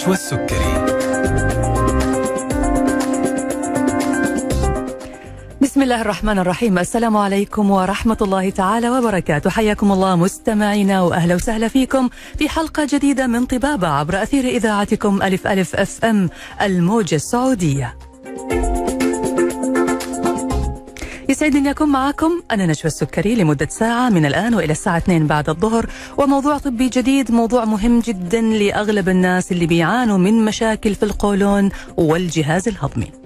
[0.00, 0.74] نشوى السكري
[5.60, 6.78] بسم الله الرحمن الرحيم.
[6.78, 9.50] السلام عليكم ورحمة الله تعالى وبركاته.
[9.50, 15.46] حياكم الله مستمعينا وأهلا وسهلا فيكم في حلقة جديدة من طبابة عبر أثير إذاعتكم ألف
[15.46, 16.30] ألف FM
[16.62, 17.96] الموجة السعودية.
[21.40, 25.48] يسعدني أن أكون معكم أنا نشوى السكري لمدة ساعة من الآن وإلى الساعة 2 بعد
[25.48, 25.90] الظهر.
[26.18, 32.68] وموضوع طبي جديد موضوع مهم جدا لأغلب الناس اللي بيعانوا من مشاكل في القولون والجهاز
[32.68, 33.19] الهضمي.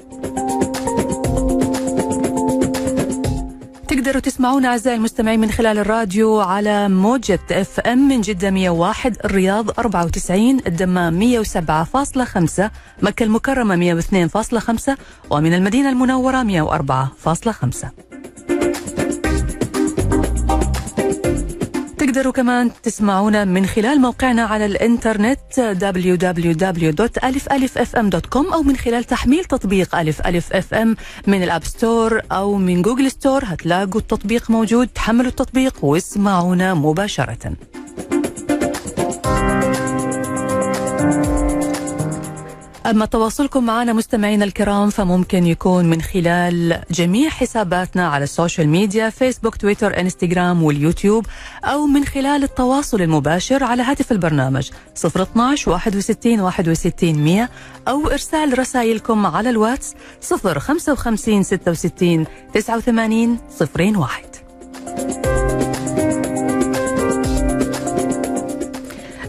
[4.04, 9.78] تقدروا تسمعونا أعزائي المستمعين من خلال الراديو على موجة اف ام من جدة 101 الرياض
[9.78, 12.70] 94 الدمام 107.5
[13.02, 14.96] مكة المكرمة 102.5
[15.30, 18.13] ومن المدينة المنورة 104.5
[22.04, 25.38] تقدروا كمان تسمعونا من خلال موقعنا على الإنترنت
[25.80, 30.96] www.alifalifm.com أو من خلال تحميل تطبيق ألف ألف FM
[31.26, 37.52] من ال App Store أو من Google Store هتلاقوا التطبيق موجود تحملوا التطبيق واسمعونا مباشرة.
[42.86, 49.10] أما تواصلكم معنا مستمعينا الكرام فممكن يكون من خلال جميع حساباتنا على ال social media
[49.10, 51.26] فيسبوك تويتر إنستغرام واليوتيوب
[51.64, 54.70] أو من خلال التواصل المباشر على هاتف البرنامج
[55.06, 57.48] 012 61 61 100
[57.88, 59.94] أو إرسال رسائلكم على الواتس
[60.58, 64.43] 055 66 89 01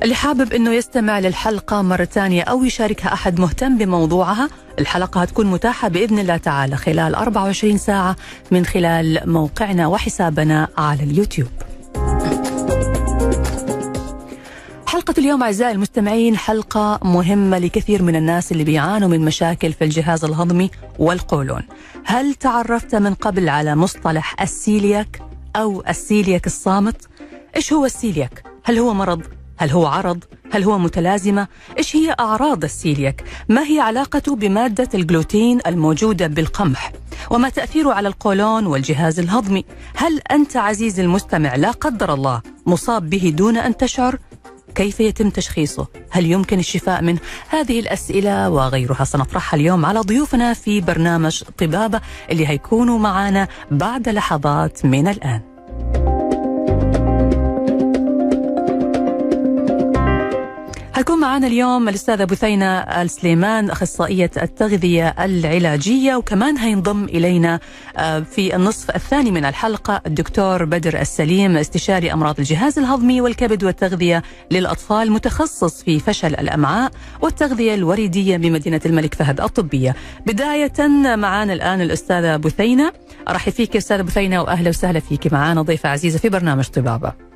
[0.05, 5.87] اللي حابب إنه يستمع للحلقة مرة ثانية أو يشاركها أحد مهتم بموضوعها الحلقة هتكون متاحة
[5.87, 8.15] بإذن الله تعالى خلال 24 ساعة
[8.51, 11.47] من خلال موقعنا وحسابنا على اليوتيوب.
[14.87, 20.25] حلقة اليوم أعزائي المستمعين حلقة مهمة لكثير من الناس اللي بيعانوا من مشاكل في الجهاز
[20.25, 21.61] الهضمي والقولون
[22.05, 25.21] هل تعرفت من قبل على مصطلح السيلياك
[25.55, 27.07] أو السيلياك الصامت؟
[27.55, 29.21] إيش هو السيلياك؟ هل هو مرض؟
[29.57, 35.59] هل هو عرض؟ هل هو متلازمة؟ إيش هي أعراض السيلياك؟ ما هي علاقته بمادة الجلوتين
[35.67, 36.91] الموجودة بالقمح؟
[37.29, 43.33] وما تأثيره على القولون والجهاز الهضمي؟ هل أنت عزيزي المستمع لا قدر الله مصاب به
[43.37, 44.19] دون أن تشعر؟
[44.75, 50.81] كيف يتم تشخيصه؟ هل يمكن الشفاء منه؟ هذه الأسئلة وغيرها سنطرحها اليوم على ضيوفنا في
[50.81, 52.01] برنامج طبابة
[52.31, 55.41] اللي هيكونوا معنا بعد لحظات من الآن.
[60.95, 67.59] حيكون معنا اليوم الأستاذة بثينة السليمان أخصائية التغذية العلاجية وكمان هينضم إلينا
[68.31, 75.11] في النصف الثاني من الحلقة الدكتور بدر السليم استشاري أمراض الجهاز الهضمي والكبد والتغذية للأطفال
[75.11, 76.91] متخصص في فشل الأمعاء
[77.21, 79.95] والتغذية الوريدية بمدينة الملك فهد الطبية.
[80.25, 82.93] بداية معنا الآن الأستاذة بثينة.
[83.29, 87.34] أرحب فيك أستاذة بثينة وأهلا وسهلا فيك معنا ضيفة عزيزة في برنامج طبابة.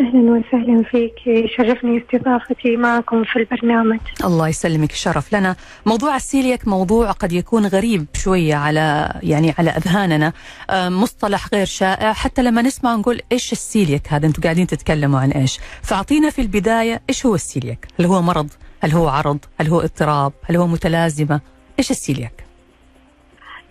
[0.00, 1.14] أهلا وسهلا فيك.
[1.56, 4.00] شرفني استضافتي معكم في البرنامج.
[4.24, 4.90] الله يسلمك.
[4.90, 5.56] الشرف لنا.
[5.86, 10.32] موضوع السيلياك موضوع قد يكون غريب شوية على يعني على أذهاننا.
[10.72, 12.12] مصطلح غير شائع.
[12.12, 17.02] حتى لما نسمع نقول إيش السيلياك هذا؟ أنتم قاعدين تتكلموا عن إيش؟ فأعطينا في البداية
[17.08, 18.48] إيش هو السيلياك هل هو مرض؟
[18.82, 21.40] هل هو عرض؟ هل هو اضطراب؟ هل هو متلازمة؟
[21.78, 22.44] إيش السيلياك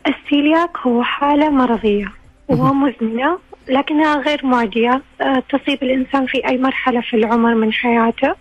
[0.07, 2.11] السيلياك هو حالة مرضية.
[2.49, 5.01] ومزمنه لكنها غير معدية
[5.49, 8.35] تصيب الإنسان في أي مرحلة في العمر من حياته.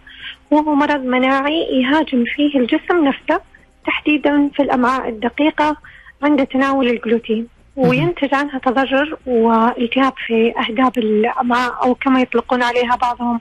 [0.51, 3.41] وهو مرض مناعي يهاجم فيه الجسم نفسه
[3.87, 5.77] تحديدا في الأمعاء الدقيقة
[6.23, 7.47] عند تناول الجلوتين.
[7.77, 13.41] وينتج عنها تضرر والتهاب في أهداب الأمعاء أو كما يطلقون عليها بعضهم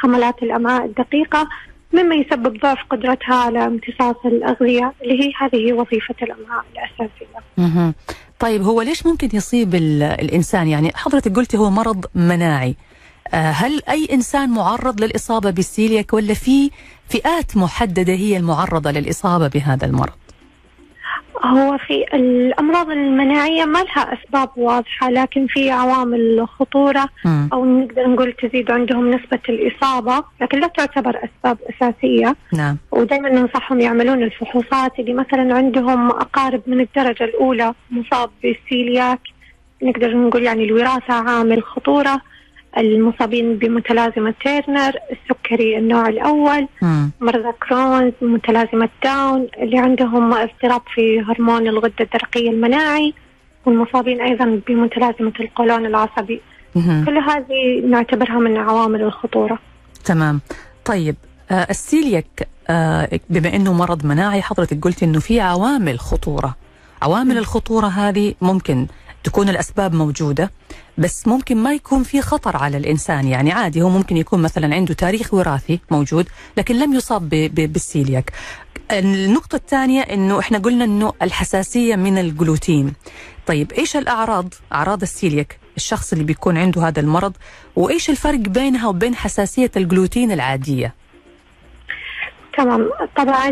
[0.00, 1.48] خملات الأمعاء الدقيقة
[1.92, 7.42] مما يسبب ضعف قدرتها على امتصاص الأغذية اللي هي هذه وظيفة الأمعاء الأساسية.
[8.42, 12.76] طيب هو ليش ممكن يصيب الإنسان؟ يعني حضرتك قلتي هو مرض مناعي.
[13.32, 16.70] هل أي إنسان معرض للإصابة بالسيلياك ولا في
[17.08, 20.12] فئات محددة هي المعرضة للإصابة بهذا المرض؟
[21.44, 27.48] هو في الأمراض المناعية ما لها أسباب واضحة لكن في عوامل خطورة م.
[27.52, 32.76] أو نقدر نقول تزيد عندهم نسبة الإصابة لكن لا تعتبر أسباب أساسية نعم.
[32.90, 39.20] ودائما ننصحهم يعملون الفحوصات اللي مثلا عندهم أقارب من الدرجة الأولى مصاب بالسيلياك
[39.82, 42.20] نقدر نقول يعني الوراثة عامل خطورة
[42.78, 46.68] المصابين بمتلازمة تيرنر السكري النوع الأول.
[47.20, 53.14] مرضى Crohn's متلازمة داون اللي عندهم اضطراب في هرمون الغدة الدرقية المناعي
[53.66, 56.40] والمصابين أيضا بمتلازمة القولون العصبي.
[56.74, 59.58] كل هذه نعتبرها من عوامل الخطورة.
[60.04, 60.40] تمام.
[60.84, 61.16] طيب
[61.50, 66.56] آه، السيلياك آه، بما إنه مرض مناعي حضرتك قلت إنه في عوامل خطورة.
[67.02, 68.86] عوامل الخطورة هذه ممكن
[69.24, 70.50] تكون الأسباب موجودة
[70.98, 73.28] بس ممكن ما يكون في خطر على الإنسان.
[73.28, 78.32] يعني عادي هو ممكن يكون مثلا عنده تاريخ وراثي موجود لكن لم يصاب بالسيلياك.
[78.90, 82.92] النقطة الثانية إنه إحنا قلنا إنه الحساسية من الجلوتين.
[83.46, 87.32] طيب إيش الأعراض؟ أعراض السيلياك الشخص اللي بيكون عنده هذا المرض
[87.76, 90.94] وإيش الفرق بينها وبين حساسية الجلوتين العادية؟
[92.56, 92.90] تمام.
[93.16, 93.48] طبعا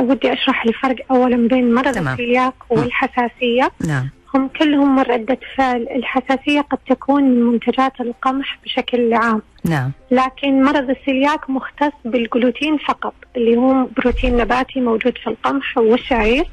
[0.00, 2.14] ودي أشرح الفرق اولا بين مرض تمام.
[2.14, 3.70] السيلياك والحساسية.
[3.86, 4.08] نعم.
[4.34, 5.88] هم كلهم من ردة فعل.
[5.96, 9.42] الحساسية قد تكون من منتجات القمح بشكل عام.
[9.64, 9.92] نعم.
[10.10, 16.44] لكن مرض السيلياك مختص بالجلوتين فقط اللي هو بروتين نباتي موجود في القمح والشعير.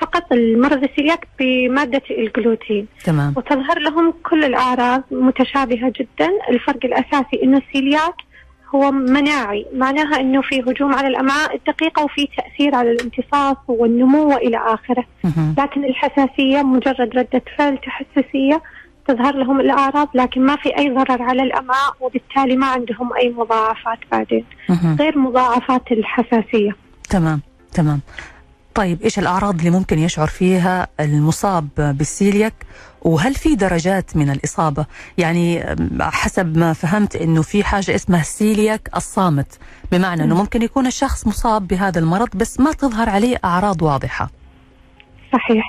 [0.00, 2.86] فقط المرض السيلياك بمادة الجلوتين.
[3.04, 3.34] تمام.
[3.36, 6.30] وتظهر لهم كل الأعراض متشابهة جدا.
[6.50, 8.14] الفرق الأساسي أنه السيلياك
[8.74, 14.56] هو مناعي معناها إنه في هجوم على الأمعاء الدقيقة وفي تأثير على الامتصاص والنمو والى
[14.56, 15.04] آخره.
[15.58, 18.62] لكن الحساسية مجرد ردة فعل تحسسية
[19.06, 23.98] تظهر لهم الأعراض لكن ما في أي ضرر على الأمعاء وبالتالي ما عندهم أي مضاعفات
[24.12, 24.44] بعدين.
[24.98, 26.76] غير مضاعفات الحساسية.
[27.10, 27.40] تمام
[27.74, 28.00] تمام.
[28.78, 32.54] طيب إيش الأعراض اللي ممكن يشعر فيها المصاب بالسيلياك؟
[33.02, 34.86] وهل في درجات من الإصابة؟
[35.18, 39.58] يعني حسب ما فهمت إنه في حاجة اسمها السيلياك الصامت.
[39.92, 44.30] بمعنى إنه ممكن يكون الشخص مصاب بهذا المرض بس ما تظهر عليه أعراض واضحة.
[45.32, 45.64] صحيح.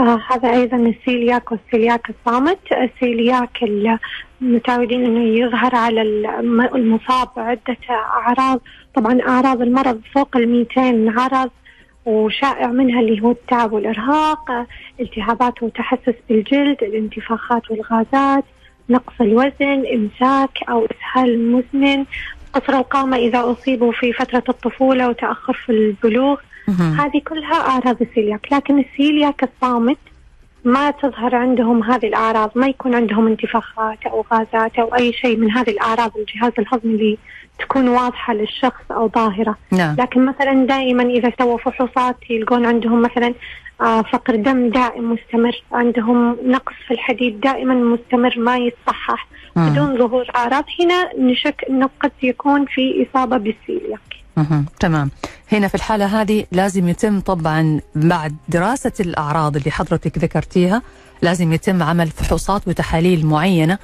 [0.00, 2.58] آه هذا أيضا السيلياك والسيلياك الصامت.
[2.72, 3.58] السيلياك
[4.40, 6.02] متعودين إنه يظهر على
[6.74, 8.60] المصاب عدة أعراض.
[8.94, 11.50] طبعا أعراض المرض فوق ال 200 عرض.
[12.06, 14.66] وشائع منها اللي هو التعب والإرهاق
[15.00, 18.44] التهابات وتحسس بالجلد الانتفاخات والغازات
[18.90, 22.04] نقص الوزن إمساك أو إسهال مزمن
[22.52, 26.36] قصر القامة إذا أصيبوا في فترة الطفولة وتأخر في البلوغ.
[27.00, 29.98] هذه كلها أعراض السيلياك لكن السيلياك الصامت
[30.64, 35.50] ما تظهر عندهم هذه الأعراض ما يكون عندهم انتفاخات أو غازات أو أي شيء من
[35.50, 37.18] هذه الأعراض الجهاز الهضمي اللي
[37.58, 39.96] تكون واضحة للشخص أو ظاهرة نعم.
[39.98, 43.34] لكن مثلا دائما إذا سووا فحوصات يلقون عندهم مثلا
[43.80, 49.26] آه، فقر دم دائم مستمر عندهم نقص في الحديد دائما مستمر ما يتصحح.
[49.56, 53.36] بدون ظهور أعراض هنا نشك أنه قد يكون في إصابة
[54.38, 55.10] بالسيلياك تمام.
[55.52, 60.82] هنا في الحالة هذه لازم يتم طبعا بعد دراسة الأعراض اللي حضرتك ذكرتيها
[61.22, 63.78] لازم يتم عمل فحوصات وتحاليل معينة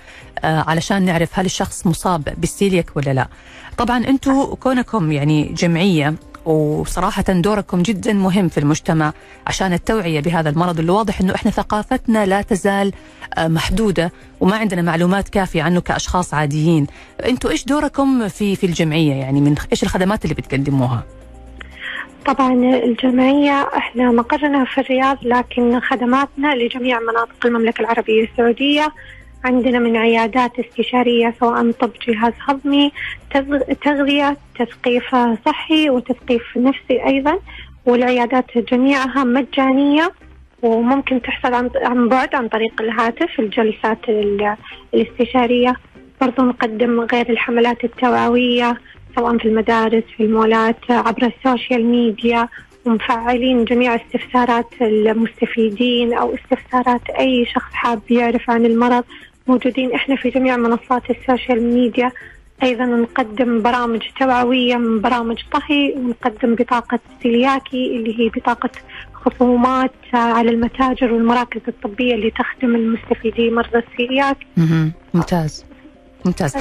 [0.44, 3.28] آه علشان نعرف هل الشخص مصاب بالسيليك ولا لا.
[3.78, 6.14] طبعا أنتم كونكم يعني جمعية
[6.46, 9.12] وصراحة دوركم جدا مهم في المجتمع
[9.46, 12.92] عشان التوعية بهذا المرض اللي واضح أنه إحنا ثقافتنا لا تزال
[13.38, 16.86] آه، محدودة وما عندنا معلومات كافية عنه كأشخاص عاديين
[17.24, 21.04] أنتم إيش دوركم في في الجمعية يعني من إيش الخدمات اللي بتقدموها؟
[22.26, 22.52] طبعا
[22.84, 28.92] الجمعية إحنا مقرنا في الرياض لكن خدماتنا لجميع مناطق المملكة العربية السعودية
[29.46, 32.92] عندنا من عيادات استشارية سواء طب جهاز هضمي
[33.84, 35.16] تغذية تثقيف
[35.46, 37.38] صحي وتثقيف نفسي أيضا
[37.86, 40.12] والعيادات جميعها مجانية
[40.62, 43.98] وممكن تحصل عن بعد عن طريق الهاتف الجلسات
[44.94, 45.76] الاستشارية.
[46.20, 48.80] برضو نقدم غير الحملات التوعوية
[49.16, 52.48] سواء في المدارس في المولات عبر السوشيال ميديا.
[52.86, 59.04] ومفعلين جميع استفسارات المستفيدين أو استفسارات أي شخص حاب يعرف عن المرض.
[59.46, 62.12] موجودين إحنا في جميع منصات ال social media.
[62.62, 68.70] أيضا نقدم برامج توعوية من برامج طهي ونقدم بطاقة سيلياكي اللي هي بطاقة
[69.14, 74.36] خصومات على المتاجر والمراكز الطبية اللي تخدم المستفيدين مرضى السيلياك.
[75.14, 75.64] ممتاز.
[76.24, 76.56] ممتاز.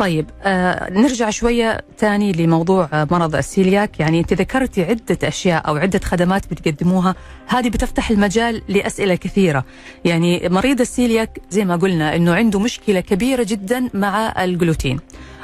[0.00, 4.00] طيب آه نرجع شوية ثاني لموضوع آه مرض السيلياك.
[4.00, 7.14] يعني أنت ذكرتي عدة أشياء أو عدة خدمات بتقدموها.
[7.46, 9.64] هذه بتفتح المجال لأسئلة كثيرة.
[10.04, 15.00] يعني مريض السيلياك زي ما قلنا أنه عنده مشكلة كبيرة جدا مع الجلوتين.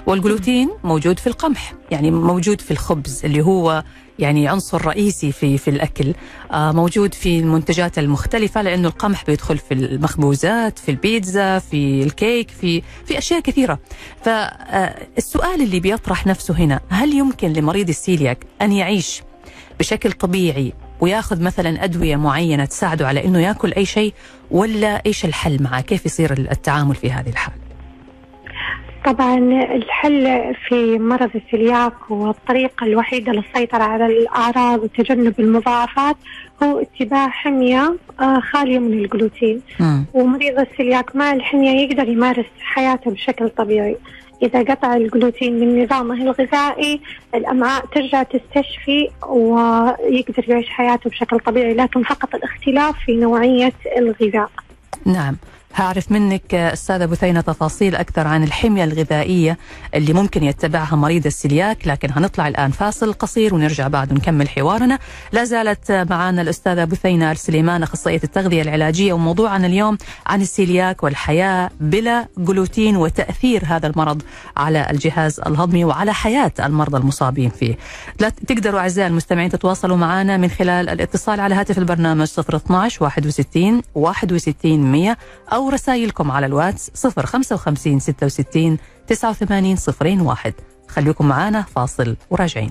[0.07, 3.85] والجلوتين موجود في القمح يعني موجود في الخبز اللي هو
[4.19, 6.15] يعني عنصر رئيسي في في الأكل.
[6.53, 12.83] آه موجود في المنتجات المختلفة لأنه القمح بيدخل في المخبوزات في البيتزا في الكيك في
[13.07, 13.79] في أشياء كثيرة.
[14.25, 19.23] فالسؤال اللي بيطرح نفسه هنا هل يمكن لمريض السيلياك أن يعيش
[19.79, 24.15] بشكل طبيعي وياخذ مثلا أدوية معينة تساعده على إنه ياكل أي شيء
[24.51, 27.66] ولا إيش الحل معه؟ كيف يصير التعامل في هذه الحالة؟
[29.07, 29.39] طبعا
[29.75, 36.17] الحل في مرض السلياك والطريقة الوحيدة للسيطرة على الأعراض وتجنب المضاعفات
[36.63, 39.61] هو اتباع حمية آه، خالية من الجلوتين.
[40.15, 43.97] ومريض السلياك مع الحمية يقدر يمارس حياته بشكل طبيعي.
[44.43, 47.01] إذا قطع الجلوتين من نظامه الغذائي
[47.35, 54.51] الأمعاء ترجع تستشفي ويقدر يعيش حياته بشكل طبيعي لكن فقط الاختلاف في نوعية الغذاء.
[55.07, 55.37] نعم.
[55.77, 59.59] هعرف منك أستاذة بثينه تفاصيل أكثر عن الحمية الغذائية
[59.95, 64.99] اللي ممكن يتبعها مريض السلياك لكن هنطلع الآن فاصل قصير ونرجع بعد نكمل حوارنا.
[65.33, 72.29] لا زالت معنا الأستاذة بثينه السليمان أخصائية التغذية العلاجية وموضوعنا اليوم عن السيلياك والحياة بلا
[72.39, 74.23] جلوتين وتأثير هذا المرض
[74.57, 77.79] على الجهاز الهضمي وعلى حياة المرضى المصابين فيه.
[78.21, 84.93] لا تقدروا أعزائي المستمعين تتواصلوا معنا من خلال الاتصال على هاتف البرنامج 012 61 61
[84.93, 85.17] 100
[85.53, 89.77] أو رسائلكم على الواتس 055 66 89
[90.27, 90.55] 01
[90.89, 92.71] خليكم معنا فاصل وراجعين.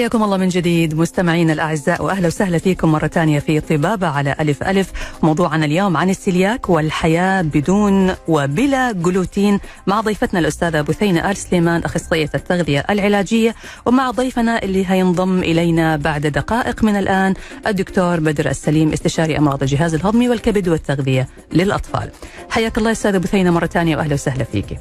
[0.00, 4.62] حياكم الله من جديد مستمعينا الأعزاء وأهلا وسهلا فيكم مرة ثانية في طبابة على ألف
[4.62, 4.92] ألف.
[5.22, 12.30] موضوعنا اليوم عن السلياك والحياة بدون وبلا جلوتين مع ضيفتنا الأستاذة بثينة آل سليمان أخصائية
[12.34, 13.54] التغذية العلاجية.
[13.86, 17.34] ومع ضيفنا اللي هينضم إلينا بعد دقائق من الآن
[17.66, 22.10] الدكتور بدر السليم استشاري أمراض الجهاز الهضمي والكبد والتغذية للأطفال.
[22.50, 24.76] حياك الله أستاذة بثينة مرة ثانية وأهلا وسهلا فيكي.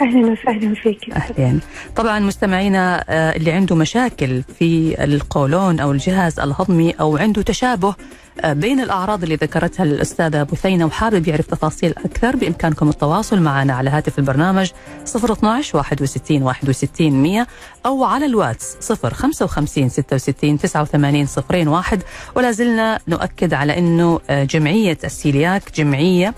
[0.00, 1.10] أهلا وسهلا فيك.
[1.12, 1.58] أهلا.
[1.96, 7.94] طبعا مستمعينا آه، اللي عنده مشاكل في القولون أو الجهاز الهضمي أو عنده تشابه
[8.40, 13.90] آه، بين الأعراض اللي ذكرتها الأستاذة بثينه وحابب يعرف تفاصيل أكثر بإمكانكم التواصل معنا على
[13.90, 14.70] هاتف البرنامج
[15.16, 17.46] 012 61 61 100
[17.86, 21.26] أو على الواتس 055 66 89
[21.68, 22.02] 01
[22.36, 26.34] ولا زلنا نؤكد على إنه آه، جمعية السيلياك جمعية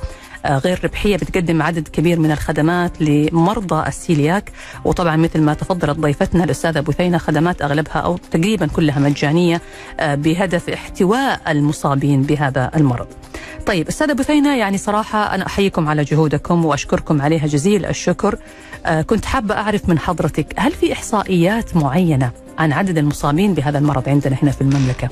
[0.46, 4.52] غير ربحية بتقدم عدد كبير من الخدمات لمرضى السيلياك
[4.84, 9.60] وطبعا مثل ما تفضلت ضيفتنا الأستاذة بثينه خدمات أغلبها أو تقريبا كلها مجانية
[10.00, 13.06] آه، بهدف احتواء المصابين بهذا المرض.
[13.66, 18.38] طيب أستاذة بثينه يعني صراحة أنا أحييكم على جهودكم وأشكركم عليها جزيل الشكر.
[18.86, 24.08] آه، كنت حابة أعرف من حضرتك هل في إحصائيات معينة عن عدد المصابين بهذا المرض
[24.08, 25.08] عندنا هنا في المملكة؟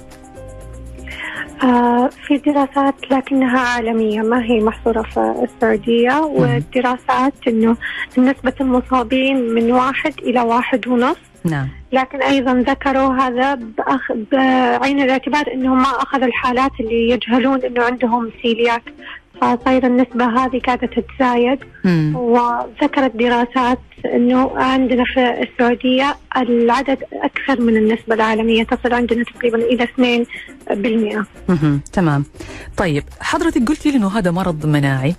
[1.62, 6.20] آه، في دراسات لكنها عالمية ما هي محصورة في السعودية.
[6.20, 7.76] والدراسات أنه
[8.18, 11.16] نسبة المصابين من واحد إلى واحد ونص.
[11.44, 11.68] نعم.
[11.92, 14.12] لكن أيضا ذكروا هذا بأخ...
[14.32, 18.82] بعين الاعتبار انهم ما اخذوا الحالات اللي يجهلون إنه عندهم سيلياك
[19.40, 21.58] فصاير النسبة هذه قاعدة تتزايد.
[22.14, 29.86] وذكرت دراسات أنه عندنا في السعودية العدد أكثر من النسبة العالمية تصل عندنا تقريبا إلى
[29.86, 30.72] 2%
[31.92, 32.24] تمام.
[32.76, 35.14] طيب حضرتك قلتي لي أنه هذا مرض مناعي.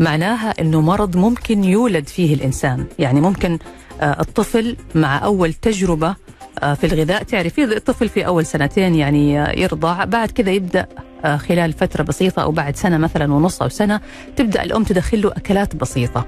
[0.00, 2.86] معناها أنه مرض ممكن يولد فيه الإنسان.
[2.98, 3.58] يعني ممكن
[4.00, 6.16] آه، الطفل مع أول تجربة
[6.62, 11.72] آه، في الغذاء تعرفي الطفل في أول سنتين يعني يرضع بعد كذا يبدأ آه، خلال
[11.72, 14.00] فترة بسيطة أو بعد سنة مثلا ونص أو سنة
[14.36, 16.26] تبدأ الأم تدخل له أكلات بسيطة.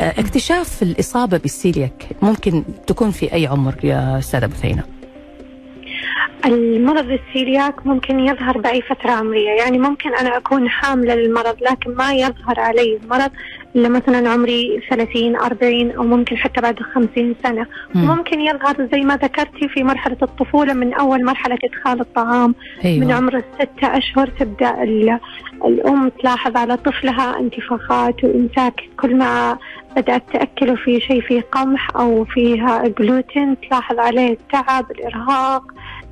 [0.00, 4.82] آه، اكتشاف الإصابة بالسيلياك ممكن تكون في أي عمر يا أستاذة بثينة؟
[6.46, 9.50] المرض السيلياك ممكن يظهر بأي فترة عمرية.
[9.50, 13.30] يعني ممكن أنا أكون حاملة للمرض لكن ما يظهر علي المرض
[13.76, 18.06] إلا مثلا عمري 30 40 أو ممكن حتى بعد 50 سنة مم.
[18.06, 23.04] ممكن يظهر زي ما ذكرتي في مرحلة الطفولة من أول مرحلة إدخال الطعام أيوة.
[23.04, 24.82] من عمر الستة أشهر تبدأ
[25.64, 29.58] الأم تلاحظ على طفلها انتفاخات وإمساك كل ما
[29.96, 35.62] بدأت تأكله في شيء فيه قمح أو فيها جلوتين تلاحظ عليه التعب الإرهاق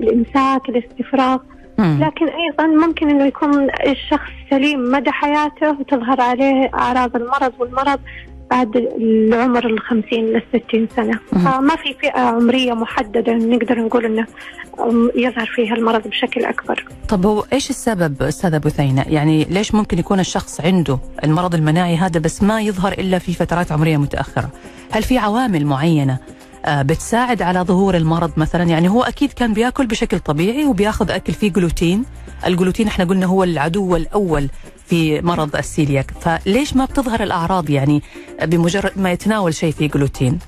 [0.01, 1.39] الإمساك الاستفراغ
[1.79, 8.01] لكن أيضا ممكن إنه يكون الشخص سليم مدى حياته وتظهر عليه أعراض المرض والمرض
[8.51, 11.19] بعد العمر الخمسين للستين سنة.
[11.33, 14.27] فما في فئة عمرية محددة نقدر نقول أنه
[15.17, 16.85] يظهر فيها المرض بشكل أكبر.
[17.09, 22.21] طب هو إيش السبب أستاذة بثينة يعني ليش ممكن يكون الشخص عنده المرض المناعي هذا
[22.21, 24.51] بس ما يظهر إلا في فترات عمرية متأخرة؟
[24.91, 26.19] هل في عوامل معينة
[26.69, 28.65] بتساعد على ظهور المرض مثلا.
[28.65, 32.05] يعني هو أكيد كان بيأكل بشكل طبيعي وبيأخذ أكل فيه جلوتين.
[32.47, 34.49] الجلوتين إحنا قلنا هو العدو الأول
[34.87, 36.11] في مرض السيلياك.
[36.21, 38.03] فليش ما بتظهر الأعراض يعني
[38.43, 40.39] بمجرد ما يتناول شيء فيه جلوتين؟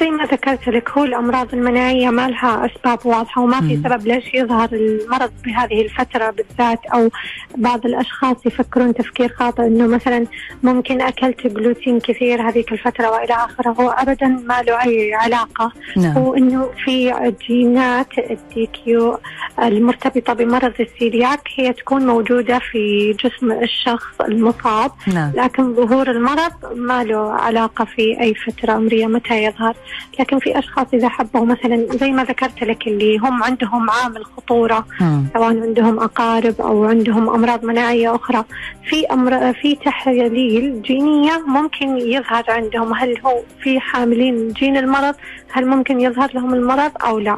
[0.00, 3.76] زي ما ذكرت لك هو الأمراض المناعية ما لها أسباب واضحة وما في.
[3.84, 7.08] سبب ليش يظهر المرض بهذه الفترة بالذات أو
[7.56, 10.26] بعض الأشخاص يفكرون تفكير خاطئ إنه مثلا
[10.62, 15.72] ممكن أكلت جلوتين كثير هذيك الفترة وإلى آخره هو أبدا ما له أي علاقة.
[15.96, 16.12] نعم.
[16.12, 17.14] هو انه في
[17.48, 19.18] جينات ال DQ
[19.62, 24.90] المرتبطة بمرض السيلياك هي تكون موجودة في جسم الشخص المصاب.
[25.14, 25.32] نعم.
[25.34, 29.76] لكن ظهور المرض ما له علاقة في أي فترة عمرية متى يظهر
[30.20, 34.86] لكن في أشخاص إذا حبوا مثلا زي ما ذكرت لك اللي هم عندهم عامل خطورة
[35.00, 35.24] مم.
[35.34, 38.44] سواء عندهم أقارب أو عندهم أمراض مناعية أخرى
[38.90, 45.14] في أمر في تحاليل جينية ممكن يظهر عندهم هل هو في حاملين جين المرض
[45.52, 47.36] هل ممكن يظهر لهم المرض أو لا.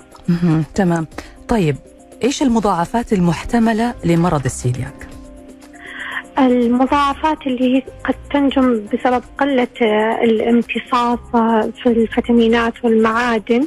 [0.74, 1.06] تمام
[1.48, 1.76] طيب
[2.24, 5.08] إيش المضاعفات المحتملة لمرض السيلياك؟
[6.46, 13.66] المضاعفات اللي هي قد تنجم بسبب قلة آه، الامتصاص آه، في الفيتامينات والمعادن.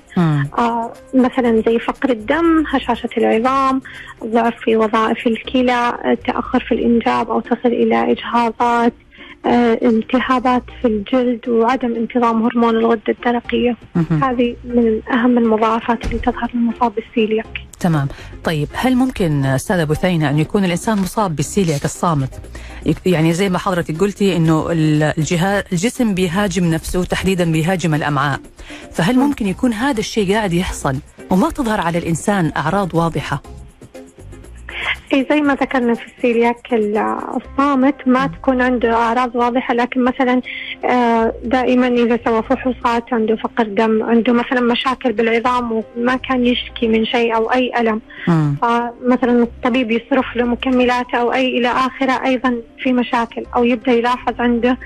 [0.57, 3.81] آه، مثلا زي فقر الدم هشاشة العظام
[4.25, 8.93] ضعف في وظائف الكلى آه، تأخر في الإنجاب أو تصل إلى إجهاضات
[9.45, 13.75] التهابات في الجلد وعدم انتظام هرمون الغدة الدرقية.
[14.21, 17.59] هذه من أهم المضاعفات اللي تظهر للمصاب بالسيلياك.
[17.79, 18.07] تمام.
[18.43, 22.29] طيب هل ممكن استاذه بثينه أن يكون الإنسان مصاب بالسيلياك الصامت؟
[23.05, 28.39] يعني زي ما حضرتك قلتي إنه ال- الجهاز الجسم بيهاجم نفسه تحديدا بيهاجم الأمعاء.
[28.91, 30.95] فهل ممكن يكون هذا الشيء قاعد يحصل
[31.29, 33.41] وما تظهر على الإنسان أعراض واضحة؟
[35.13, 36.97] اي زي ما ذكرنا في السيلياك ال-
[37.35, 40.41] الصامت ما تكون عنده أعراض واضحة لكن مثلا
[40.85, 46.87] آه، دائما إذا سوى فحوصات عنده فقر دم عنده مثلا مشاكل بالعظام وما كان يشكي
[46.87, 48.55] من شيء أو أي ألم مم.
[48.61, 54.33] فمثلا الطبيب يصرف له مكملات أو أي إلى آخره أيضا في مشاكل أو يبدأ يلاحظ
[54.41, 54.77] عنده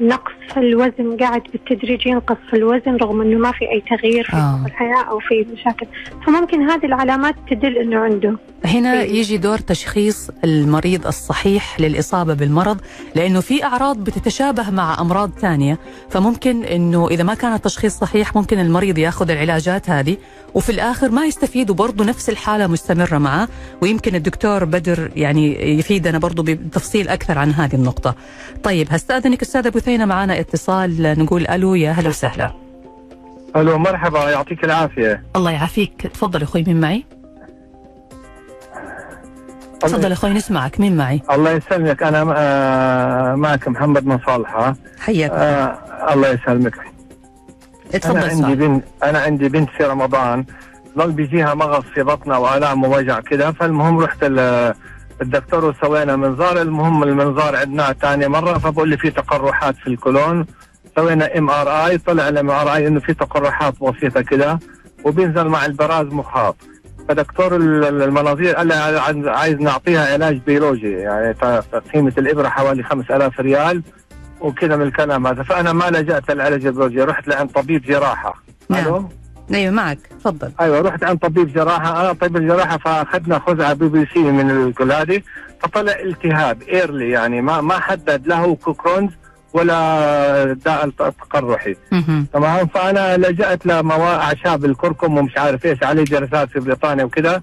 [0.00, 4.36] نقص في الوزن قاعد بالتدريج ينقص في الوزن رغم إنه ما في أي تغيير في
[4.36, 4.64] آه.
[4.66, 5.86] الحياة أو في مشاكل
[6.26, 9.18] فممكن هذه العلامات تدل إنه عنده هنا إيه.
[9.18, 12.80] يجي دور تشخيص المريض الصحيح للإصابة بالمرض
[13.14, 15.78] لأنه في أعراض بتتشابه مع أمراض ثانية
[16.10, 20.16] فممكن أنه إذا ما كان التشخيص صحيح ممكن المريض ياخذ العلاجات هذه
[20.54, 23.48] وفي الآخر ما يستفيد وبرضه نفس الحالة مستمرة معه.
[23.82, 28.14] ويمكن الدكتور بدر يعني يفيدنا برضه بتفصيل أكثر عن هذه النقطة.
[28.62, 31.18] طيب هستأذنك أستاذة بثينة معنا اتصال.
[31.18, 32.52] نقول ألو يا هلا وسهلا.
[33.56, 35.22] ألو مرحبا يعطيك العافية.
[35.36, 36.06] الله يعافيك.
[36.14, 37.04] تفضل أخوي مين معي؟
[39.80, 40.80] تفضل أخوي نسمعك.
[40.80, 42.02] مين معي؟ الله يسلمك.
[42.02, 44.76] أنا آه، معك محمد من صالحة.
[45.00, 45.78] حياك آه
[46.14, 46.89] الله يسلمك.
[47.94, 50.44] اتفضل أنا عندي بنت أنا عندي بنت في رمضان.
[50.98, 53.52] ضل بيجيها مغص في بطنها وألام ووجع كده.
[53.52, 54.74] فالمهم رحت ال-
[55.22, 56.60] الدكتور وسوينا منظار.
[56.62, 58.58] المهم المنظار عندنا ثاني مرة.
[58.58, 60.46] فبقول لي في تقرحات في الكولون.
[60.96, 64.58] سوينا MRI طلع ال MRI إنه في تقرحات بسيطة كده.
[65.04, 66.56] وبينزل مع البراز مخاط.
[67.08, 68.74] فدكتور ال- ال- المناظير قال لي
[69.30, 70.92] عايز- نعطيها علاج بيولوجي.
[70.92, 71.34] يعني
[71.94, 73.82] قيمه الإبرة حوالي 5000 ريال.
[74.40, 75.42] وكذا من الكلام هذا.
[75.42, 78.42] فأنا ما لجأت للعلاج البيولوجي رحت لعند طبيب جراحة.
[78.68, 78.84] نعم.
[78.84, 79.08] ألو؟
[79.54, 79.98] أيوه معك.
[80.20, 80.52] تفضل.
[80.60, 82.00] أيوه رحت عند طبيب جراحة.
[82.00, 85.22] أنا طبيب الجراحة فأخذنا خزعة biopsy من الكل هذه
[85.60, 89.10] فطلع التهاب early يعني ما ما حدد له ك Crohn's
[89.52, 91.76] ولا داء التقرحي.
[91.92, 92.26] مهم.
[92.32, 97.42] تمام؟ فأنا لجأت لمواء اعشاب الكركم ومش عارف إيش عليه جلسات في بريطانيا وكذا.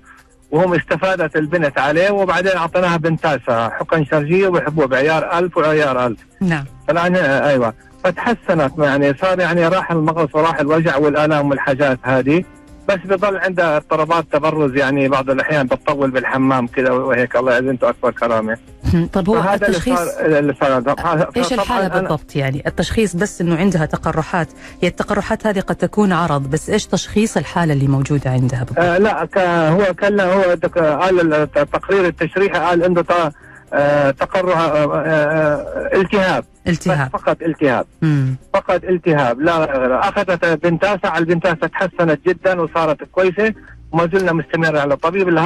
[0.52, 6.66] وهم استفادت البنت عليه وبعدين اعطيناها بنتاسه حقن شرجية وبيحبوه بعيار 1000 وعيار 1000 نعم.
[6.88, 7.74] فالان أيوه.
[8.04, 12.44] فتحسنت يعني صار يعني راح المغص وراح الوجع والآلام والحاجات هذه.
[12.90, 17.36] بس بضل عندها اضطرابات تبرز يعني بعض الأحيان بتطول بالحمام كذا وهيك.
[17.36, 18.58] الله يعزمته أكبر كرامة.
[19.14, 21.30] طب هو فهذا اللي التشخيص صار اللي صار.
[21.38, 24.48] إيش أنا- بالضبط يعني؟ التشخيص بس إنه عندها تقرحات.
[24.82, 28.98] هي التقرحات هذه قد تكون عرض بس إيش تشخيص الحالة اللي موجودة عندها بالضبط؟ آه
[28.98, 29.22] لا
[29.70, 30.42] هو كان هو
[31.02, 33.02] قال التقرير التشريحي قال عنده
[33.74, 36.46] آه، تقرح آه، آه، التهاب.
[36.68, 37.10] التهاب.
[37.10, 37.86] فقط التهاب.
[38.02, 38.36] مم.
[38.54, 39.42] فقط التهاب.
[39.42, 43.54] لا غير أخذت بنتاسة على البنتاسة تحسنت جدا وصارت كويسة.
[43.92, 45.42] وما زلنا مستمر على الطبيب اللي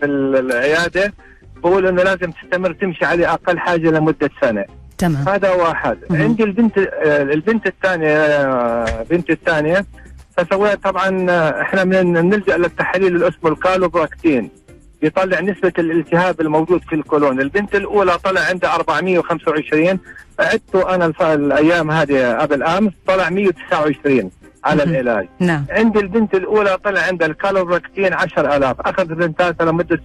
[0.00, 1.12] في العيادة.
[1.56, 4.64] بقول إنه لازم تستمر تمشي عليه أقل حاجة لمدة سنة.
[4.98, 5.28] تمام.
[5.28, 5.98] هذا واحد.
[6.10, 6.22] مهم.
[6.22, 9.86] عندي البنت البنت الثانية بنتي الثانية.
[10.36, 11.26] فسويت طبعا
[11.62, 14.50] إحنا من نلجأ للتحاليل اللي اسمه الكالوبراكتين.
[15.02, 17.40] يطلع نسبة الالتهاب الموجود في الكولون.
[17.40, 19.98] البنت الأولى طلع عندها 425
[20.40, 24.30] عدته أنا الأيام هذه قبل أمس طلع 129
[24.64, 24.82] على.
[24.82, 25.64] العلاج نعم.
[25.70, 30.00] عندي البنت الأولى طلع عندها الكالوبراكتين 10000 أخذ بنتاتها لمدة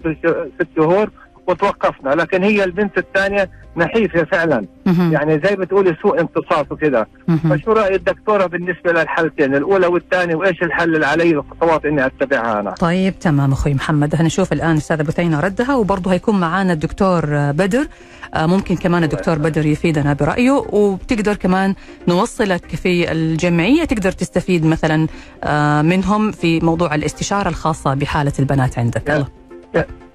[0.59, 1.09] ست شهور.
[1.47, 4.65] وتوقفنا لكن هي البنت الثانية نحيفه فعلا.
[4.85, 7.05] يعني زي بتقولي سوء امتصاص وكذا.
[7.49, 12.71] فشو رأي الدكتورة بالنسبة للحالتين الأولى والثانية وإيش الحل اللي علي الخطوات إني أتبعها أنا
[12.71, 17.87] طيب تمام أخوي محمد هنشوف الآن أستاذة بثينة ردها وبرضه هيكون معانا الدكتور بدر
[18.33, 21.75] آه، ممكن كمان الدكتور بدر يفيدنا برأيه وبتقدر كمان
[22.07, 25.07] نوصلك في الجمعية تقدر تستفيد مثلا
[25.43, 29.27] آه، منهم في موضوع الاستشارة الخاصة بحالة البنات عندك الله.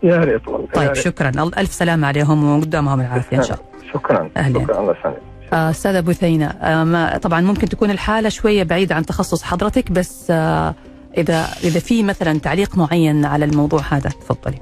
[0.03, 0.95] يا ريت والله طيب.
[0.95, 1.51] شكرا.
[1.59, 3.93] ألف سلامة عليهم وقدامهم العافية إن شاء الله.
[3.95, 4.31] شكرا.
[4.37, 4.63] أهلين.
[4.65, 5.19] شكرا الله يسلمك.
[5.53, 10.75] أستاذة بثينه آه، ما طبعا ممكن تكون الحالة شوية بعيدة عن تخصص حضرتك بس آه،
[11.19, 14.59] إذا إذا في مثلا تعليق معين على الموضوع هذا تفضلي.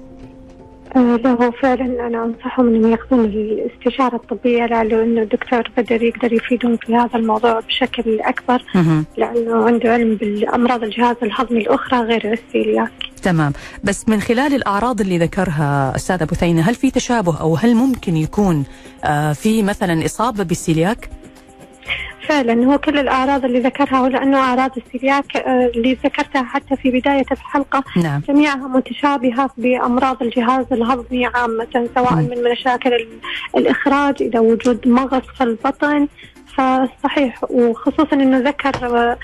[0.96, 6.32] آه، لا هو فعلا أنا أنصحهم أنهم ياخذون الاستشارة الطبية لعله أنه الدكتور بدر يقدر
[6.32, 9.04] يفيدهم في هذا الموضوع بشكل أكبر مهم.
[9.16, 13.52] لأنه عنده علم بالأمراض الجهاز الهضمي الأخرى غير السيلياك تمام
[13.84, 18.64] بس من خلال الأعراض اللي ذكرها أستاذة بثينة هل في تشابه أو هل ممكن يكون
[19.04, 21.08] آه، في مثلا إصابة بالسيلياك؟
[22.28, 22.64] فعلا.
[22.66, 27.84] هو كل الأعراض اللي ذكرها ولأنه أعراض السيلياك آه، اللي ذكرتها حتى في بداية الحلقة.
[28.02, 28.20] نعم.
[28.28, 32.20] جميعها متشابهة بأمراض الجهاز الهضمي عامة سواء مم.
[32.30, 33.08] من مشاكل ال-
[33.56, 36.08] الإخراج إلى وجود مغص في البطن.
[36.56, 39.18] فصحيح وخصوصا أنه ذكر آه،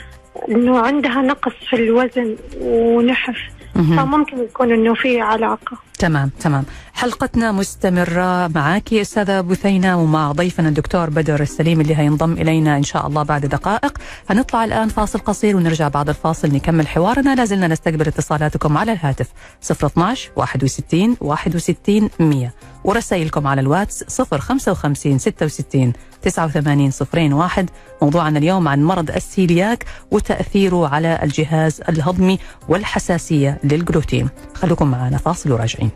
[0.49, 3.37] أنه عندها نقص في الوزن ونحف.
[3.75, 5.77] فممكن يكون أنه في علاقة.
[5.99, 6.65] تمام تمام.
[6.95, 13.07] حلقتنا مستمرة معك أستاذة بثينة ومع ضيفنا الدكتور بدر السليم اللي هينضم إلينا إن شاء
[13.07, 13.99] الله بعد دقائق.
[14.31, 17.35] هنطلع الآن فاصل قصير ونرجع بعد الفاصل نكمل حوارنا.
[17.35, 19.29] لازلنا نستقبل اتصالاتكم على الهاتف
[19.71, 22.53] 012 61 61 100
[22.85, 26.91] ورسائلكم على الواتس 055 66 89
[27.33, 27.71] 01
[28.03, 34.29] موضوعنا اليوم عن مرض السيلياك وتأثيره على الجهاز الهضمي والحساسية للجلوتين.
[34.55, 35.91] خلوكم معنا فاصل وراجعين.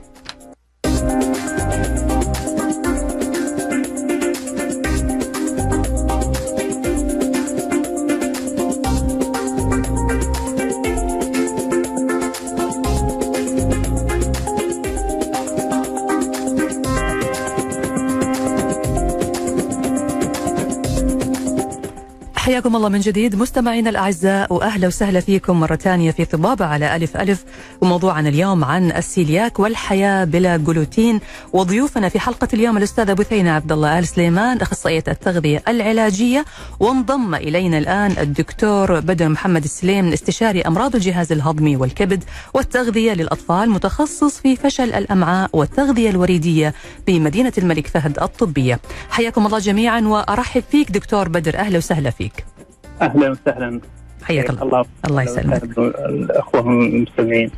[22.56, 23.36] حياكم الله من جديد.
[23.36, 27.44] مستمعينا الأعزاء وأهلا وسهلا فيكم مرة ثانية في طبابة على ألف ألف.
[27.80, 31.20] وموضوعنا اليوم عن السيلياك والحياة بلا جلوتين.
[31.52, 36.44] وضيوفنا في حلقة اليوم الأستاذة بثينة عبد الله آل سليمان أخصائية التغذية العلاجية.
[36.80, 44.40] وانضم إلينا الآن الدكتور بدر محمد السليم استشاري أمراض الجهاز الهضمي والكبد والتغذية للأطفال متخصص
[44.40, 46.74] في فشل الأمعاء والتغذية الوريدية
[47.06, 48.80] بمدينة الملك فهد الطبية.
[49.10, 51.58] حياكم الله جميعا وأرحب فيك دكتور بدر.
[51.58, 52.45] أهلا وسهلا فيك.
[53.02, 53.80] أهلا وسهلا.
[54.26, 54.62] حياك الله.
[54.62, 54.84] الله.
[55.06, 55.62] الله يسلمك.
[55.78, 57.50] الأخوة المستمعين.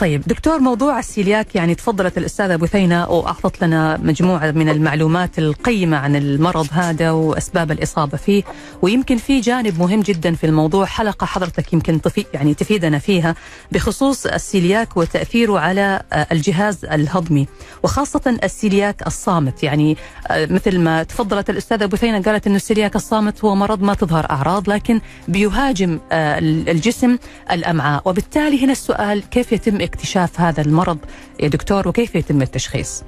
[0.00, 6.16] طيب دكتور موضوع السيلياك يعني تفضلت الأستاذة بثينة وأعطت لنا مجموعة من المعلومات القيمة عن
[6.16, 8.42] المرض هذا وأسباب الإصابة فيه
[8.82, 13.34] ويمكن في جانب مهم جدا في الموضوع حلقة حضرتك يمكن تفي يعني تفيدنا فيها
[13.72, 17.46] بخصوص السيلياك وتأثيره على آه، الجهاز الهضمي
[17.82, 19.62] وخاصة السيلياك الصامت.
[19.62, 19.96] يعني
[20.28, 24.70] آه، مثل ما تفضلت الأستاذة بثينة قالت أنه السيلياك الصامت هو مرض ما تظهر أعراض
[24.70, 27.18] لكن بيهاجم الجسم
[27.50, 28.02] الأمعاء.
[28.04, 30.98] وبالتالي هنا السؤال كيف يتم اكتشاف هذا المرض
[31.40, 33.04] يا دكتور وكيف يتم التشخيص؟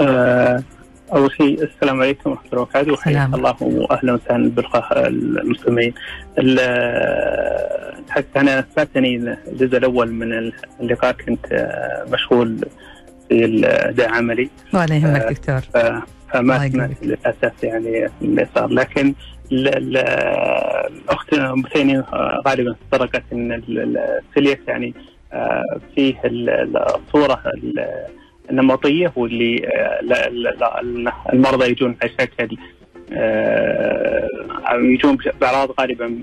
[0.00, 0.62] آه،
[1.14, 2.92] أول شيء السلام عليكم ورحمة الله وبركاته.
[2.92, 3.34] وحياك.
[3.34, 3.56] الله.
[3.60, 5.94] واهلا وسهلا بالقاء المستمعين.
[6.38, 9.16] ال- تحدث أنا فاتني
[9.48, 12.68] الجزء الأول من اللقاء كنت آه، مشغول
[13.28, 15.60] في اداء عملي ولا يهمك آه، دكتور.
[16.32, 16.90] فما سمعت.
[17.02, 18.66] للأسف يعني اللي صار.
[18.68, 19.14] لكن
[19.52, 21.34] الأخت
[21.64, 24.94] بثيني آه، غالبا تطرقت إن ال- ال- السيلياك يعني
[25.32, 25.62] آه،
[25.94, 27.86] فيه ال- ال- الصورة ال-
[28.50, 32.56] النمطية واللي آه، المرضى يجون على شكل
[34.72, 36.18] يجون بأعراض غالبا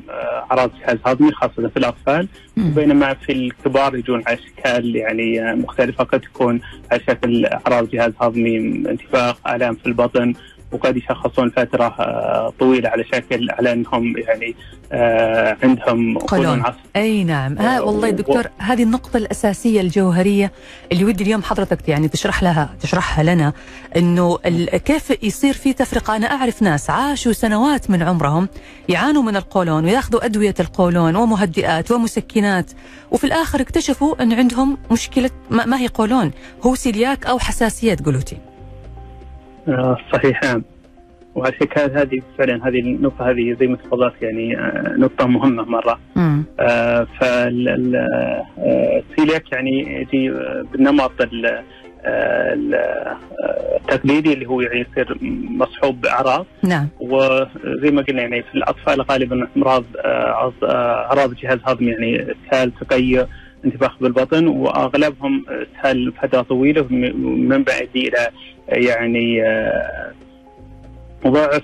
[0.51, 2.27] أعراض جهاز هضمي خاصة في الأطفال.
[2.57, 6.61] بينما في الكبار يجون على اشكال يعني مختلفة قد تكون
[6.91, 8.57] على شكل أعراض جهاز هضمي
[8.89, 10.33] انتفاخ آلام في البطن
[10.71, 14.55] وقد يشخصون فترة آه، طويلة على شكل على انهم يعني
[14.91, 16.61] آه، عندهم قولون.
[16.61, 17.57] عصب أي نعم.
[17.57, 20.51] ها والله دكتور هذه النقطة الأساسية الجوهرية
[20.91, 23.53] اللي ودي اليوم حضرتك يعني تشرح لها تشرحها لنا
[23.97, 28.49] إنه ال- كيف يصير في تفرقة؟ أنا أعرف ناس عاشوا سنوات من عمرهم
[28.89, 32.71] يعانوا من القولون وياخذوا أدوية القولون ومهدئات ومسكنات
[33.11, 36.31] وفي الآخر اكتشفوا أن عندهم مشكلة ما ما هي قولون
[36.65, 38.39] هو سيلياك أو حساسية جلوتين
[39.67, 40.43] آه، صحيح.
[40.43, 40.63] نعم
[41.35, 45.99] وعشان كانت هذه فعلا هذه النقطة هذه زي ما تفضلت يعني آه، نقطة مهمة مرة.
[46.15, 46.43] مم.
[47.19, 51.63] فالسيلياك يعني يجي آه، بالنمط ال-
[53.81, 55.17] التقليدي اللي هو يعني يصير
[55.49, 56.45] مصحوب بأعراض.
[56.63, 56.87] نعم.
[56.99, 59.83] وزي ما قلنا يعني في الأطفال غالبا أمراض
[60.63, 63.25] أعراض الجهاز الهضمي يعني اسهال تقيؤ
[63.67, 68.27] انتفاخ بالبطن وأغلبهم اسهال فتره طويلة من بعد إلى
[68.67, 69.43] يعني
[71.27, 71.63] ضعف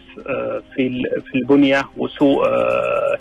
[0.75, 2.45] في في البنية وسوء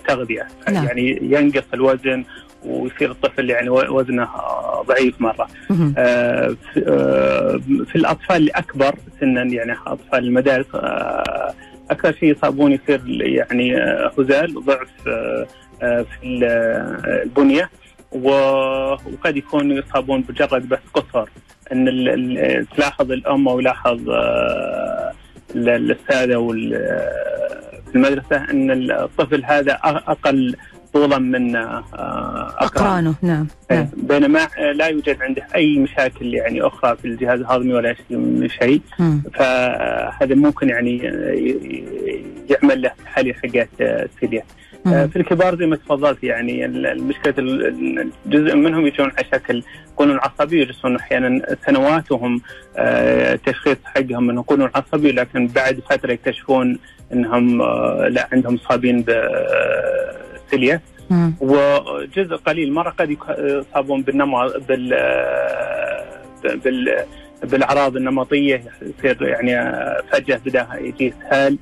[0.09, 0.85] تغذية نعم.
[0.85, 2.25] يعني ينقص الوزن
[2.65, 4.29] ويصير الطفل يعني وزنه
[4.87, 5.49] ضعيف مرة.
[5.99, 6.57] آه
[7.87, 11.55] في الأطفال الأكبر سنا يعني أطفال المدارس آه
[11.91, 13.77] أكثر شيء يصابون يصير يعني
[14.19, 14.89] هزال وضعف
[15.83, 16.27] آه في
[17.23, 17.71] البنية
[18.13, 21.29] وقد يكون يصابون بمجرد بس قصر.
[21.73, 24.01] إن تلاحظ الأم أو يلاحظ
[25.57, 26.49] السادة
[27.91, 30.57] في المدرسة إن الطفل هذا أقل
[30.93, 33.15] طولا من أقرانه.
[33.23, 33.47] نعم.
[33.71, 33.89] إيه، نعم.
[33.97, 37.95] بينما لا يوجد عنده أي مشاكل يعني أخرى في الجهاز الهضمي ولا
[38.61, 38.81] شيء
[39.35, 40.99] فهذا ممكن يعني
[42.51, 44.43] يعمل له تحاليل حقات السيليا
[44.85, 47.35] في الكبار زي ما تفضلت يعني المشكلة
[48.27, 49.63] جزء منهم يجون على شكل
[49.97, 52.41] قولون عصبي يجلسون أحيانا سنوات وهم
[53.47, 56.79] تشخيص حقهم إنه قولون عصبي لكن بعد فترة يكتشفون
[57.13, 57.63] إنهم
[58.09, 60.81] لا عندهم إصابين بالسيليا
[61.41, 64.99] وجزء قليل مرة قد يصابون بالنمط بال
[66.45, 67.05] بال
[67.43, 71.59] بالأعراض النمطية يصير يعني فجأة بدأ يجي اسهال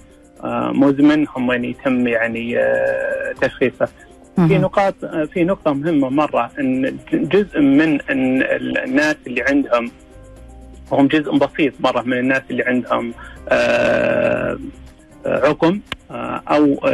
[0.74, 2.58] مزمن هم يتم يعني
[3.40, 3.88] تشخيصه.
[4.48, 9.90] في نقاط في نقطة مهمة مرة إن جزء من إن الناس اللي عندهم
[10.92, 13.12] هم جزء بسيط مرة من الناس اللي عندهم
[15.26, 15.80] عقم
[16.48, 16.86] أو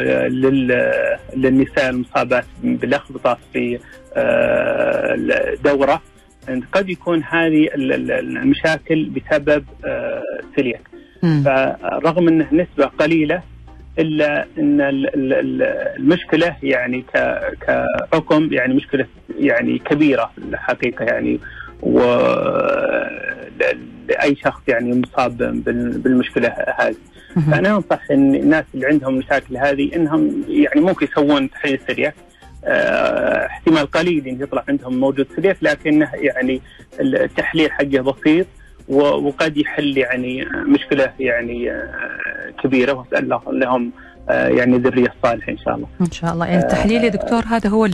[1.36, 3.78] للنساء المصابات بالاخبطات في
[4.16, 6.02] الدورة
[6.72, 9.64] قد يكون هذه المشاكل بسبب
[10.56, 13.42] سيلياك فرغم انه نسبه قليلة
[13.98, 14.78] إلا إن
[15.96, 17.04] المشكلة يعني
[17.60, 19.06] كحكم يعني مشكلة
[19.38, 21.40] يعني كبيرة الحقيقة يعني
[21.82, 22.00] و
[24.08, 25.36] لأي شخص يعني مصاب
[26.02, 26.96] بالمشكلة هذه.
[27.50, 32.12] فانا أنصح إن الناس اللي عندهم المشاكل هذه إنهم يعني ممكن يسوون تحليل سريع.
[32.64, 36.60] آه احتمال قليل إن يطلع عندهم موجود سليف لكنه يعني
[37.00, 38.46] التحليل حقه بسيط.
[38.88, 41.72] وقد يحل يعني مشكلة يعني
[42.62, 43.92] كبيرة وأسأل لهم
[44.28, 45.86] يعني ذرية صالحة إن شاء الله.
[46.00, 47.88] إن شاء الله يعني التحليل يا دكتور هذا هو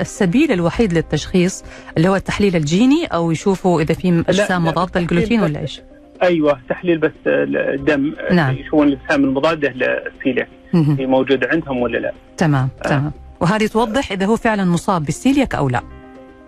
[0.00, 1.64] السبيل الوحيد للتشخيص
[1.96, 5.82] اللي هو التحليل الجيني أو يشوفوا إذا في أجسام مضادة للجلوتين ولا إيش؟
[6.22, 8.54] أيوه تحليل بس الدم نعم.
[8.54, 12.88] يشوفون الأجسام المضادة للسيليك هي موجودة عندهم ولا لا؟ تمام آه.
[12.88, 15.82] تمام وهذه توضح إذا هو فعلا مصاب بالسيليك أو لا.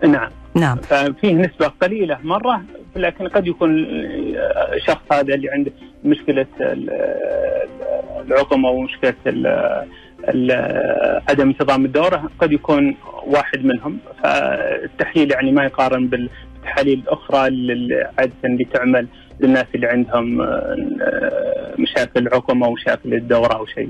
[0.05, 0.29] نعم.
[0.55, 0.77] نعم.
[0.77, 2.61] ففيه نسبة قليلة مرة
[2.95, 3.85] لكن قد يكون
[4.73, 5.71] الشخص هذا اللي عنده
[6.03, 6.45] مشكلة
[8.25, 9.15] العقم أو مشكلة
[11.29, 12.95] عدم انتظام الدورة قد يكون
[13.27, 13.97] واحد منهم.
[14.23, 17.39] فالتحليل يعني ما يقارن بالتحاليل الأخرى
[18.19, 19.07] عادة اللي تعمل
[19.39, 20.37] للناس اللي عندهم
[21.79, 23.89] مشاكل عقم أو مشاكل الدورة أو شيء.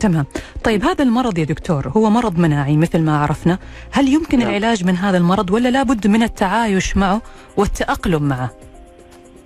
[0.00, 0.24] تمام.
[0.64, 3.58] طيب هذا المرض يا دكتور هو مرض مناعي مثل ما عرفنا.
[3.90, 4.48] هل يمكن نعم.
[4.48, 7.22] العلاج من هذا المرض ولا لابد من التعايش معه
[7.56, 8.50] والتأقلم معه؟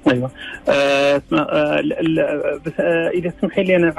[0.09, 0.31] أيوه.
[0.69, 1.81] آه آه
[2.67, 3.95] بس آه إذا تسمحي لي أنا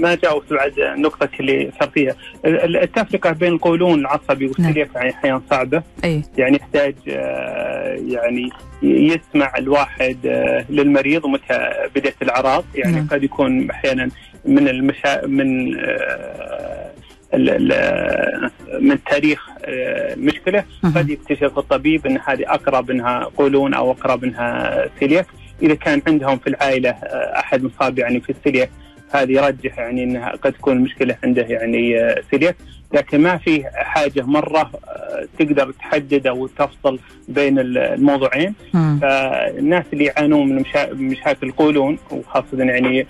[0.00, 2.14] ما جاوبت بعد نقطتك اللي صار فيها.
[2.44, 5.82] التفرقة بين القولون العصبي والسليك يعني أحيانا صعبة.
[6.04, 6.22] أي.
[6.38, 8.50] يعني يحتاج آه يعني
[8.82, 12.64] يسمع الواحد آه للمريض ومتى بدأت الأعراض.
[12.74, 13.08] يعني نعم.
[13.10, 14.08] قد يكون أحيانا
[14.44, 16.90] من المشا من آه
[18.80, 20.64] من تاريخ المشكلة
[20.96, 25.26] قد يكتشف الطبيب ان هذه أقرب إنها قولون أو أقرب إنها سيليك.
[25.62, 26.90] إذا كان عندهم في العائلة
[27.38, 28.70] أحد مصاب يعني في السيليك
[29.10, 32.56] هذه يرجح يعني إنها قد تكون المشكلة عنده يعني سيليك.
[32.94, 34.70] لكن ما في حاجة مرة
[35.38, 38.54] تقدر تحدد أو تفصل بين الموضوعين.
[39.00, 43.06] فالناس اللي يعانون من مشاكل القولون وخاصة يعني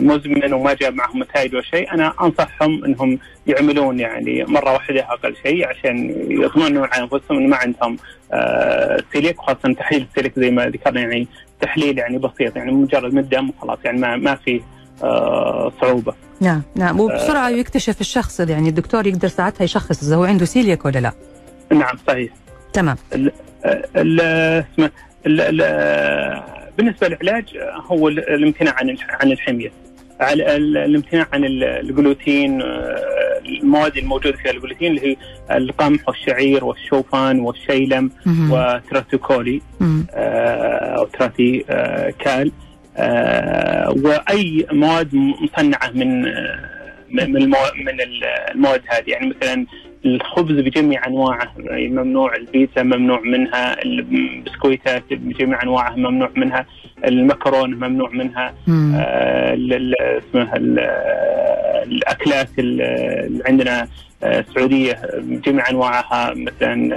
[0.00, 5.34] مزمن وما جاب معهم نتائج ولا شيء أنا أنصحهم إنهم يعملون يعني مرة واحدة أقل
[5.42, 7.96] شيء عشان يطمئنون على أنفسهم انه ما عندهم
[9.12, 11.26] سيليك وخاصة تحليل السيليك زي ما ذكرنا يعني
[11.60, 14.60] تحليل يعني بسيط يعني مجرد من الدم وخلاص يعني ما ما في
[15.80, 16.14] صعوبة.
[16.40, 20.98] نعم نعم وبسرعة يكتشف الشخص يعني الدكتور يقدر ساعتها يشخص إذا هو عنده سيليك ولا
[20.98, 21.12] لا.
[21.72, 22.32] نعم صحيح.
[22.72, 22.96] تمام.
[23.14, 23.32] ال
[23.96, 24.20] ال
[25.26, 26.42] ال ال
[26.78, 27.44] بالنسبة للعلاج
[27.86, 29.72] هو الامتناع عن عن الحمية.
[30.20, 32.62] على الامتناع عن الجلوتين
[33.46, 35.16] المواد الموجودة فيها الجلوتين اللي هي
[35.56, 38.50] القمح والشعير والشوفان والشيلم مم.
[38.54, 38.56] آه،
[40.98, 42.52] أو تراتي آه، كال آه،
[44.04, 46.58] وأي مواد مصنعة من آه،
[47.10, 47.32] من
[47.84, 47.96] من
[48.54, 49.66] المواد هذه يعني مثلا
[50.04, 56.66] الخبز بجميع أنواعه ممنوع البيتزا ممنوع منها البسكويتات بجميع انواعها ممنوع منها
[57.04, 58.54] المكرونة ممنوع منها.
[58.96, 59.54] آه،
[60.18, 60.78] اسمها ال-
[61.92, 62.82] الأكلات ال-
[63.26, 63.88] اللي عندنا
[64.22, 66.96] آه، السعودية بجميع أنواعها مثلا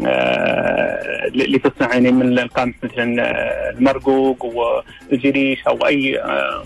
[0.00, 6.62] ال- آه، اللي تصنع يعني من القمح مثلا آه، المرقوق والجريش أو أي آه،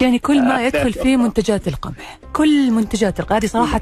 [0.00, 1.16] يعني كل ما يدخل فيه.
[1.16, 3.80] منتجات القمح كل منتجات القمح هذه صراحة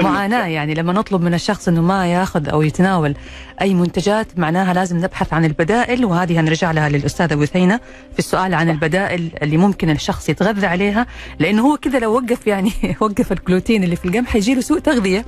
[0.00, 3.14] معاناة يعني لما نطلب من الشخص أنه ما يأخذ أو يتناول
[3.60, 7.76] أي منتجات معناها لازم نبحث عن البدائل وهذه هنرجع لها للأستاذة وثينة
[8.12, 11.06] في السؤال عن البدائل اللي ممكن الشخص يتغذى عليها
[11.38, 15.24] لأنه هو كذا لو وقف يعني وقف الجلوتين اللي في القمح حيجي له سوء تغذية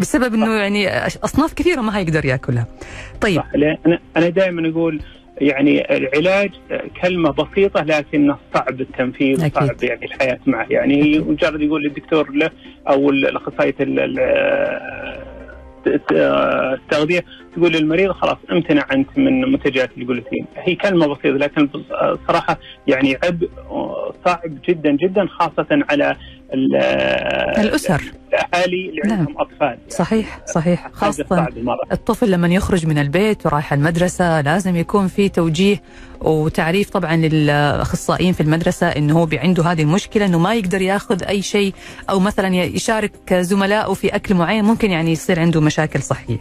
[0.00, 2.66] بسبب أنه يعني أصناف كثيرة ما هيقدر يأكلها.
[3.20, 3.40] طيب.
[3.40, 3.50] صح
[4.16, 5.00] أنا دائما أقول
[5.40, 6.50] يعني العلاج
[7.02, 9.62] كلمة بسيطة لكن صعب التنفيذ أكيد.
[9.62, 12.50] وصعب يعني الحياة معه يعني مجرد يقول للدكتور له
[12.88, 14.80] أو الأخصائية ال- ال-
[16.74, 17.24] التغذية
[17.56, 21.68] تقول للمريض خلاص امتنع انت من منتجات الجلوتين هي كلمة بسيطة لكن
[22.28, 23.48] صراحة يعني عبء
[24.26, 26.16] صعب جدا جدا خاصة على
[26.54, 26.76] ال-
[27.60, 28.02] الأسر.
[28.28, 29.18] الأهالي اللي نعم.
[29.18, 29.78] عندهم أطفال.
[29.88, 30.88] صحيح صحيح.
[31.10, 31.78] صعب مرة.
[31.92, 35.82] الطفل لما يخرج من البيت ورايح المدرسة لازم يكون في توجيه
[36.20, 41.42] وتعريف طبعا للأخصائيين في المدرسة أنه هو عنده هذه المشكلة أنه ما يقدر ياخذ أي
[41.42, 41.74] شيء
[42.10, 46.38] أو مثلا يشارك زملائه في أكل معين ممكن يعني يصير عنده مشاكل صحية.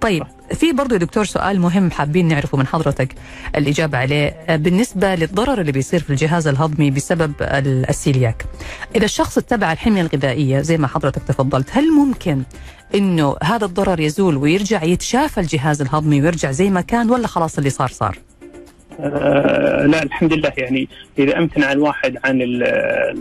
[0.00, 3.14] طيب في برضو يا دكتور سؤال مهم حابين نعرفه من حضرتك
[3.56, 8.44] الإجابة عليه بالنسبة للضرر اللي بيصير في الجهاز الهضمي بسبب ال- السيلياك
[8.96, 12.42] إذا الشخص اتبع الحمية الغذائية زي ما حضرتك تفضلت هل ممكن
[12.94, 17.70] إنه هذا الضرر يزول ويرجع يتشافى الجهاز الهضمي ويرجع زي ما كان ولا خلاص اللي
[17.70, 18.18] صار صار؟
[19.00, 22.62] آه لا الحمد لله يعني إذا أمتنع الواحد عن ال-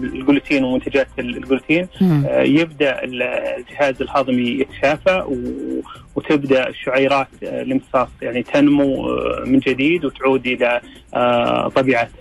[0.04, 1.88] الجلوتين ومنتجات الجلوتين.
[2.02, 5.82] آه يبدأ الجهاز الهضمي يتشافى و-
[6.16, 10.82] وتبدأ الشعيرات آه، الامتصاص يعني تنمو آه، من جديد وتعود إلى
[11.14, 12.12] آه، طبيعتها.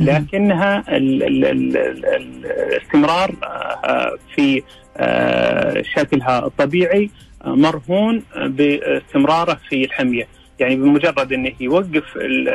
[0.00, 3.30] لكنها ال- ال- ال- ال- الاستمرار
[4.34, 4.62] في
[5.96, 7.10] شكلها الطبيعي
[7.44, 10.26] مرهون باستمراره في الحمية.
[10.60, 12.48] يعني بمجرد انه يوقف ال-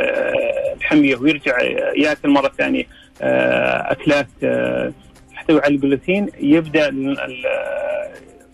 [0.78, 1.62] الحمية ويرجع
[1.98, 2.84] يأكل مرة ثانية
[3.92, 4.28] أكلات
[5.34, 6.88] تحتوي على الجلوتين يبدأ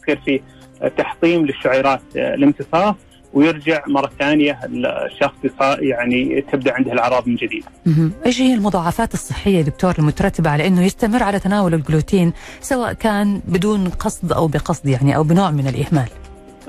[0.03, 0.41] يصير في
[0.97, 2.95] تحطيم للشعيرات آه، الامتصاص
[3.33, 5.33] ويرجع مرة ثانية الشخص
[5.79, 7.63] يعني تبدأ عنده الأعراض من جديد.
[8.25, 13.89] إيش هي المضاعفات الصحية دكتور المترتبة على إنه يستمر على تناول الجلوتين سواء كان بدون
[13.89, 16.09] قصد أو بقصد يعني أو بنوع من الإهمال؟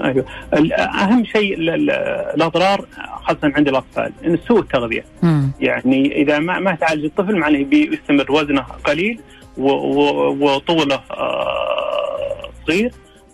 [0.04, 0.24] أيوه
[0.78, 1.90] أهم شيء ال- ال-
[2.34, 2.86] الأضرار
[3.22, 5.50] خاصة عند الأطفال إن سوء التغذية مم.
[5.60, 9.20] يعني إذا ما ما تعالج الطفل معناه بيستمر وزنه قليل
[10.40, 12.92] وطوله آه، صغير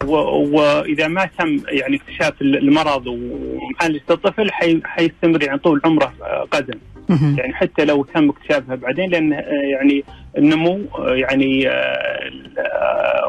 [0.08, 6.78] واذا ما تم يعني اكتشاف المرض ومعالجه الطفل حي- حيستمر يعني طول عمره آه، قزم
[7.08, 7.36] مهم.
[7.38, 9.40] يعني حتى لو تم اكتشافها بعدين لأن آه،
[9.72, 10.04] يعني
[10.38, 11.68] النمو آه، يعني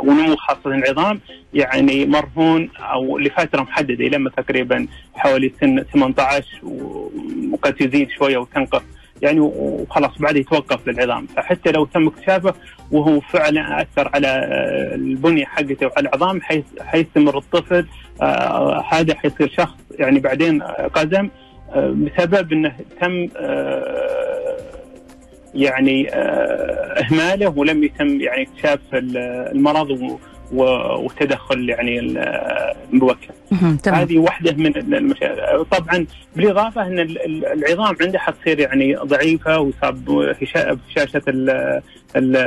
[0.04, 1.20] ونمو خاصه العظام
[1.54, 7.12] يعني مرهون أو لفترة محددة لما تقريبا حوالي سن 18 و-
[7.54, 8.82] وقد تزيد شوية وتنقص
[9.22, 11.28] يعني وخلاص بعد يتوقف للعظام.
[11.28, 12.54] فحتى لو تم اكتشافه
[12.92, 17.86] وهو فعلا أثر على آه، البنية حقته وعلى العظام حي- حيستمر الطفل
[18.22, 20.62] آه، هذا حيصير شخص يعني بعدين
[20.94, 21.30] قزم
[21.76, 23.28] آه، بسبب إنه تم
[25.56, 26.10] يعني
[27.00, 29.18] إهماله ولم يتم يعني اكتشاف ال-
[29.56, 30.18] المرض
[30.54, 32.18] والتدخل يعني ال-
[32.94, 33.32] المبكر.
[34.02, 36.06] هذه واحدة من المشاكل طبعا
[36.36, 40.10] بالإضافة إن ال- ال- العظام عنده حتصير يعني ضعيفة ويصاب
[40.42, 41.82] هشا- بهشاشه ال-
[42.16, 42.38] ال-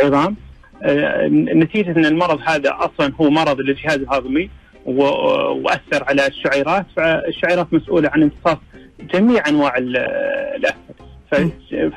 [0.00, 0.36] العظام.
[0.82, 4.50] آه، نتيجة إن المرض هذا أصلا هو مرض للجهاز الهضمي
[4.86, 8.58] وأثر على الشعيرات فالشعيرات مسؤولة عن امتصاص
[9.14, 9.96] جميع أنواع ال-
[10.56, 11.05] الاكل ف-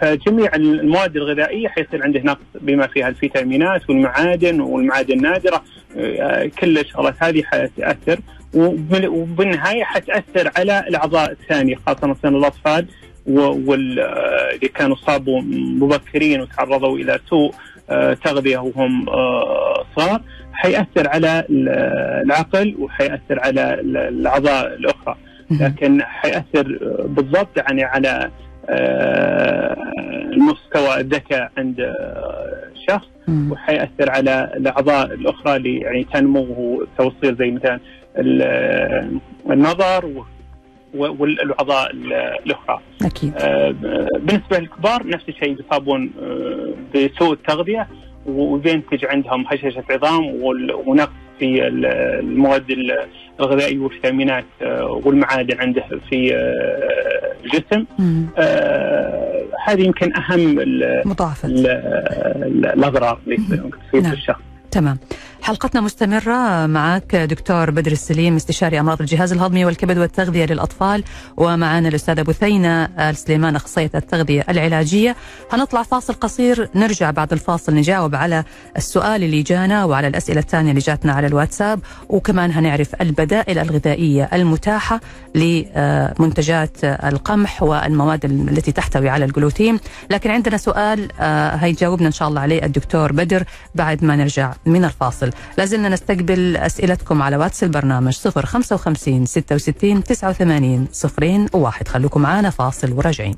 [0.02, 5.64] فجميع المواد الغذائية حيصير عنده نقص بما فيها الفيتامينات والمعادن والمعادن النادرة.
[5.98, 8.20] آه، كل الشغلات هذه حتأثر.
[8.54, 12.86] وبال- وبالنهاية حتأثر على الأعضاء الثانية خاصة مثلا الاطفال
[13.26, 15.42] واللي كانوا صابوا
[15.82, 17.54] مبكرين وتعرضوا إلى سوء
[17.90, 20.22] آه، تغذية وهم آه، صغار.
[20.54, 21.70] حيأثر على ال-
[22.26, 25.16] العقل وحيأثر على ال- الأعضاء الأخرى.
[25.52, 28.32] لكن حيأثر آه، بالضبط يعني على آه،
[30.38, 33.08] مستوى الذكاء عند آه، الشخص
[33.52, 36.42] وحيأثر على الأعضاء الأخرى اللي يعني تنمو
[37.00, 37.80] وتصير زي مثلا
[39.50, 40.24] النظر
[40.94, 41.92] والأعضاء
[42.46, 42.80] الأخرى.
[43.06, 43.34] أكيد.
[44.20, 46.12] بالنسبة للكبار نفس الشيء بيصابون
[46.96, 47.88] بسوء التغذية
[48.30, 50.26] وبينتج عندهم هشاشة عظام
[50.86, 51.10] ونقص
[51.40, 52.66] في المواد
[53.40, 54.46] الغذائيه والفيتامينات
[54.90, 56.36] والمعادن عنده في
[57.46, 57.86] الجسم.
[59.66, 60.56] هذه يمكن أهم
[61.06, 61.52] مضاعفات
[62.76, 64.14] الأضرار اللي تصيب نعم.
[64.14, 64.42] الشخص.
[64.72, 64.98] تمام.
[65.42, 71.04] حلقتنا مستمرة معك دكتور بدر السليم استشاري أمراض الجهاز الهضمي والكبد والتغذية للأطفال
[71.38, 75.16] ومعنا الأستاذة بثينة السليمان أخصائية التغذية العلاجية.
[75.52, 78.44] هنطلع فاصل قصير نرجع بعد الفاصل نجاوب على
[78.78, 81.80] السؤال اللي جانا وعلى الأسئلة الثانية اللي جاتنا على الواتساب.
[82.10, 85.02] وكمان هنعرف البدائل الغذائية المتاحة
[85.36, 89.80] لمنتجات القمح والمواد التي تحتوي على الجلوتين.
[90.10, 91.08] لكن عندنا سؤال
[91.60, 93.44] هيجاوبنا إن شاء الله عليه الدكتور بدر
[93.76, 95.30] بعد ما نرجع من الفاصل.
[95.58, 103.36] لازلنا نستقبل أسئلتكم على واتس البرنامج 055 66 89 صفرين وواحد خلوكم معنا فاصل وراجعين.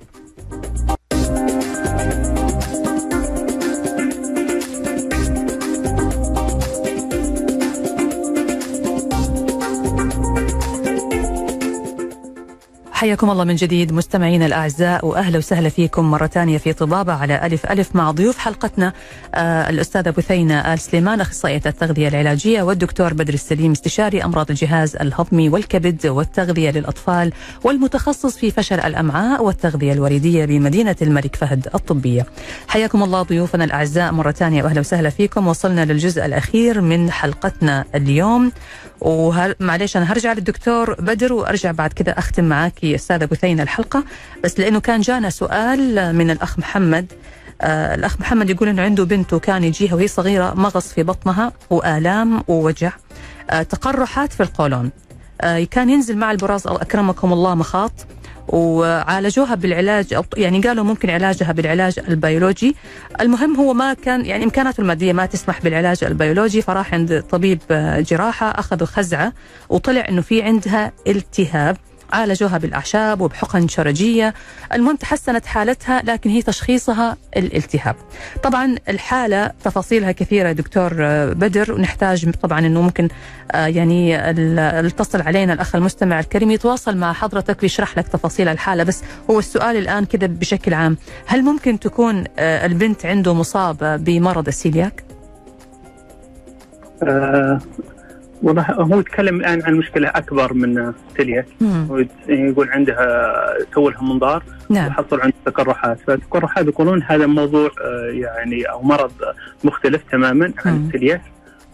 [13.01, 17.65] حياكم الله من جديد مستمعينا الأعزاء وأهلا وسهلا فيكم مرة ثانية في طبابة على ألف
[17.65, 18.93] ألف مع ضيوف حلقتنا
[19.35, 25.49] آه الأستاذة بثينة آل سليمان أخصائية التغذية العلاجية والدكتور بدر السليم استشاري أمراض الجهاز الهضمي
[25.49, 27.33] والكبد والتغذية للأطفال
[27.63, 32.25] والمتخصص في فشل الأمعاء والتغذية الوريدية بمدينة الملك فهد الطبية.
[32.67, 38.51] حياكم الله ضيوفنا الأعزاء مرة ثانية وأهلا وسهلا فيكم وصلنا للجزء الأخير من حلقتنا اليوم
[39.01, 44.03] ومعليش أنا هرجع للدكتور بدر وأرجع بعد كذا أختم معك أستاذة بثينة الحلقة.
[44.43, 47.11] بس لأنه كان جانا سؤال من الأخ محمد.
[47.61, 52.43] آه الأخ محمد يقول انه عنده بنته كان يجيها وهي صغيرة مغص في بطنها وآلام
[52.47, 52.91] ووجع.
[53.49, 54.91] آه تقرحات في القولون.
[55.41, 57.91] آه كان ينزل مع البراز أكرمكم الله مخاط.
[58.51, 62.75] وعالجوها بالعلاج يعني قالوا ممكن علاجها بالعلاج البيولوجي.
[63.21, 67.59] المهم هو ما كان يعني امكاناته المادية ما تسمح بالعلاج البيولوجي فراح عند طبيب
[68.09, 69.33] جراحة اخذوا خزعه
[69.69, 71.77] وطلع إنه في عندها التهاب.
[72.13, 74.33] عالجوها بالاعشاب وبحقن شرجية،
[74.73, 77.95] المهم تحسنت حالتها لكن هي تشخيصها الالتهاب.
[78.43, 80.93] طبعا الحالة تفاصيلها كثيرة دكتور
[81.33, 83.09] بدر ونحتاج طبعا إنه ممكن
[83.53, 84.29] يعني
[84.79, 89.77] اتصل علينا الأخ المستمع الكريم يتواصل مع حضرتك ويشرح لك تفاصيل الحالة بس هو السؤال
[89.77, 95.03] الآن كذا بشكل عام هل ممكن تكون البنت عنده مصابة بمرض السيلياك؟
[98.43, 101.45] والله هو يتكلم الآن عن مشكلة أكبر من سيلياك
[102.29, 103.35] يقول عندها
[103.73, 104.87] سووا لها منظار نعم.
[104.87, 105.99] وحصل عنده تقرحات.
[105.99, 107.71] فالتقرحات يقولون هذا موضوع
[108.09, 109.11] يعني أو مرض
[109.63, 111.21] مختلف تماما عن السيلياك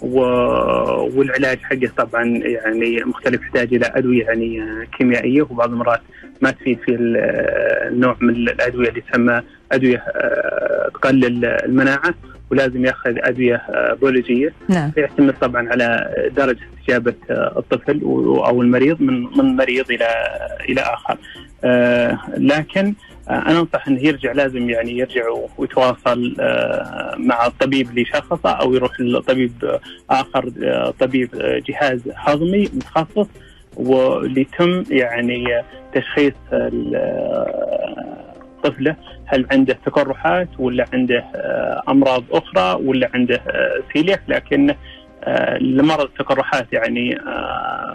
[0.01, 4.63] والعلاج حقه طبعا يعني مختلف يحتاج إلى أدوية يعني
[4.97, 5.41] كيميائية.
[5.41, 6.01] وبعض المرات
[6.41, 9.41] ما تفيد في النوع من الأدوية اللي تسمى
[9.72, 10.03] أدوية
[10.93, 12.13] تقلل المناعة.
[12.52, 13.62] ولازم ياخذ أدوية
[14.02, 14.91] بيولوجية نعم.
[14.98, 18.02] يعتمد طبعا على درجة استجابة الطفل
[18.45, 20.08] أو المريض من من مريض إلى
[20.70, 21.18] إلى آخر
[22.38, 22.93] لكن
[23.30, 25.24] أنا أنصح إنه يرجع لازم يعني يرجع
[25.58, 26.36] ويتواصل
[27.18, 29.80] مع الطبيب اللي شخصه أو يروح لطبيب
[30.10, 30.50] آخر
[31.00, 31.30] طبيب
[31.68, 33.28] جهاز هضمي متخصص
[33.76, 35.45] وليتم يعني
[35.93, 36.34] تشخيص
[38.64, 38.95] طفله
[39.26, 41.26] هل عنده تقرحات ولا عنده
[41.89, 43.41] أمراض أخرى ولا عنده
[43.93, 44.76] سيلياك لكن
[45.60, 47.18] لمرض التقرحات يعني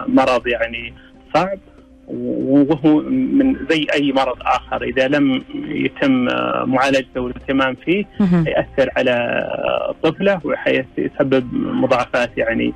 [0.07, 0.93] مرض يعني
[1.35, 1.59] صعب
[2.07, 4.83] وهو من زي أي مرض آخر.
[4.83, 6.25] إذا لم يتم
[6.65, 8.05] معالجته والاهتمام فيه
[8.47, 9.45] يأثر على
[9.89, 12.73] الطفله وحيسبب مضاعفات يعني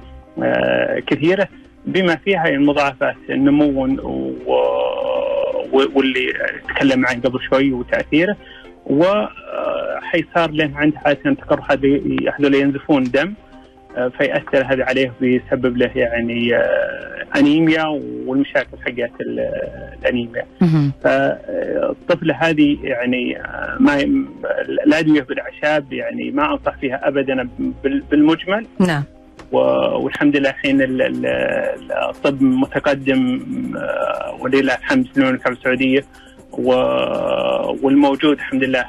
[1.08, 1.48] كثيرة.
[1.86, 3.86] بما فيها المضاعفات النمو
[5.72, 6.34] واللي
[6.70, 8.38] تكلم عنه قبل شوي وتأثيره
[8.86, 11.80] وحيصار له عنده عاده تقرحات
[12.40, 13.34] هذول ينزفون دم
[14.18, 16.56] فيأثر هذا عليه بيسبب له يعني
[17.36, 17.86] أنيميا
[18.26, 20.46] والمشاكل حقت الأنيميا.
[21.04, 23.42] فالطفله هذه يعني
[23.80, 24.02] ما
[24.86, 27.50] الادويه بالاعشاب يعني ما أنصح فيها ابدا
[28.12, 28.66] بالمجمل.
[28.80, 29.04] نعم.
[29.52, 30.78] والحمد لله الحين
[32.10, 33.42] الطب متقدم
[34.40, 36.06] ولله الحمد في المملكه السعودية.
[37.82, 38.86] والموجود الحمد لله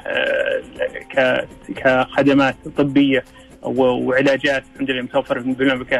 [1.75, 3.23] كخدمات طبية
[3.63, 5.97] وعلاجات الحمد لله متوفره بالمملكه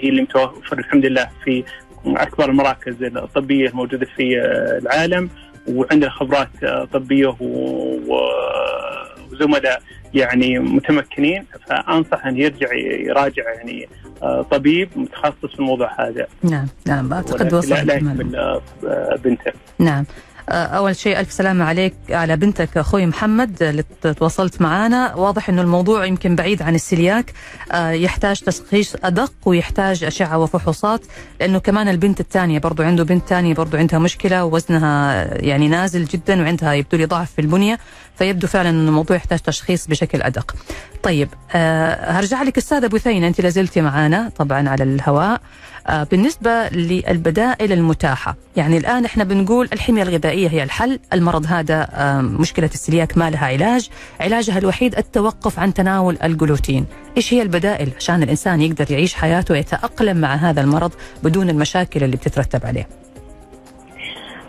[0.00, 1.64] هي اللي متوفره الحمد لله في
[2.06, 4.38] أكبر المراكز الطبية الموجودة في
[4.82, 5.30] العالم.
[5.68, 6.48] وعندنا خبرات
[6.92, 9.09] طبية وزملاء
[9.40, 9.82] زملاء
[10.14, 13.88] يعني متمكنين فأنصح أن يرجع يراجع يعني
[14.22, 16.26] آه، طبيب متخصص في الموضوع هذا.
[16.42, 19.52] نعم نعم اعتقد وصلت لا آه، بنته.
[19.78, 20.04] نعم.
[20.50, 25.62] آه، أول شيء ألف سلامة عليك على بنتك أخوي محمد اللي تواصلت معنا واضح أنه
[25.62, 27.32] الموضوع يمكن بعيد عن السلياك.
[27.72, 31.00] آه، يحتاج تشخيص أدق ويحتاج أشعة وفحوصات
[31.40, 36.42] لأنه كمان البنت الثانية برضو عنده بنت ثانية برضو عندها مشكلة ووزنها يعني نازل جدا
[36.42, 37.78] وعندها يبدو لي ضعف في البنية
[38.18, 40.54] فيبدو فعلا أن الموضوع يحتاج تشخيص بشكل أدق.
[41.02, 45.40] طيب آه، هرجع لك أستاذة بثينة أنت لازلتي معنا طبعا على الهواء.
[45.88, 48.36] بالنسبة للبدائل المتاحة.
[48.56, 50.98] يعني الآن إحنا بنقول الحمية الغذائية هي الحل.
[51.12, 53.88] المرض هذا آه، مشكلة السلياك ما لها علاج.
[54.20, 56.86] علاجها الوحيد التوقف عن تناول الجلوتين.
[57.16, 62.16] إيش هي البدائل؟ عشان الإنسان يقدر يعيش حياته ويتأقلم مع هذا المرض بدون المشاكل اللي
[62.16, 62.88] بتترتب عليه.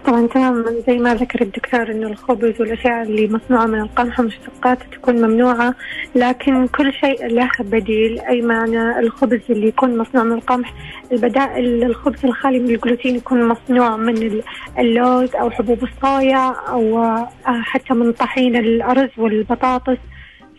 [0.05, 5.15] طبعا تمام زي ما ذكر الدكتور إنه الخبز والاشياء اللي مصنوعة من القمح ومشتقاته تكون
[5.15, 5.75] ممنوعة
[6.15, 8.19] لكن كل شيء له بديل.
[8.19, 10.73] أي معنى الخبز اللي يكون مصنوع من القمح؟
[11.11, 14.43] البدائل الخبز الخالي من الجلوتين يكون مصنوع من ال-
[14.79, 19.97] اللوز أو حبوب الصويا أو آه، حتى من طحين الأرز والبطاطس.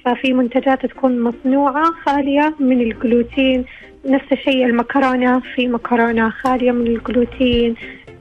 [0.05, 3.65] ففي منتجات تكون مصنوعة خالية من الجلوتين.
[4.07, 7.75] نفس الشيء المكرونة في مكرونة خالية من الجلوتين.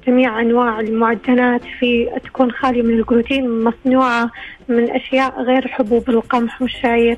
[0.07, 4.31] جميع أنواع المعجنات في تكون خالية من الجلوتين مصنوعة
[4.69, 7.17] من أشياء غير حبوب القمح والشعير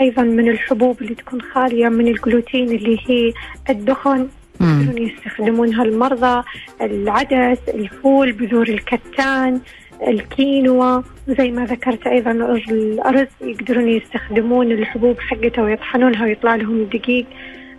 [0.00, 3.32] أيضا من الحبوب اللي تكون خالية من الجلوتين اللي هي
[3.70, 4.28] الدخن.
[4.60, 6.42] يقدرون يستخدمونها المرضى
[6.80, 9.60] العدس الفول بذور الكتان
[10.08, 12.30] الكينوا زي ما ذكرت أيضا
[12.70, 17.26] الأرز يقدرون يستخدمون الحبوب حقتها ويطحنونها ويطلع لهم دقيق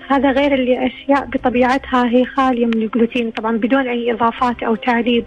[0.09, 3.31] هذا غير اللي أشياء بطبيعتها هي خالية من الجلوتين.
[3.31, 5.25] طبعا بدون أي إضافات أو تعريب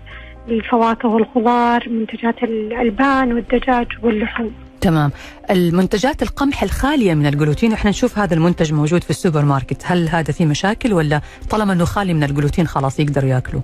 [0.49, 4.53] للفواكه والخضار منتجات الالبان والدجاج واللحوم.
[4.81, 5.11] تمام.
[5.51, 9.83] المنتجات القمح الخالية من الجلوتين إحنا نشوف هذا المنتج موجود في السوبر ماركت.
[9.85, 11.20] هل هذا فيه مشاكل ولا
[11.51, 13.62] طالما إنه خالي من الجلوتين خلاص يقدروا يأكلوا؟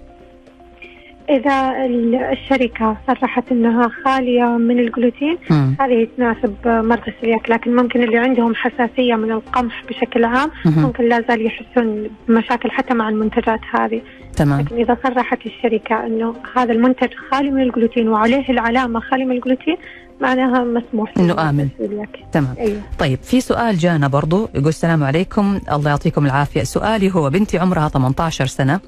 [1.36, 5.76] إذا ال- الشركة صرحت إنها خالية من الجلوتين مم.
[5.80, 10.82] هذه تناسب مرضى السلياك لكن ممكن اللي عندهم حساسية من القمح بشكل عام مهم.
[10.82, 14.00] ممكن لا زال يحسون بمشاكل حتى مع المنتجات هذه
[14.36, 19.36] تمام لكن إذا صرحت الشركة إنه هذا المنتج خالي من الجلوتين وعليه العلامة خالي من
[19.36, 19.76] الجلوتين
[20.22, 21.12] معناها مسموح.
[21.18, 21.68] آمن.
[21.80, 22.08] السلياك.
[22.32, 22.54] تمام.
[22.58, 22.80] أيوه.
[22.98, 25.60] طيب في سؤال جانا برضو يقول السلام عليكم.
[25.72, 26.62] الله يعطيكم العافية.
[26.62, 28.80] سؤالي هو بنتي عمرها 18 سنة.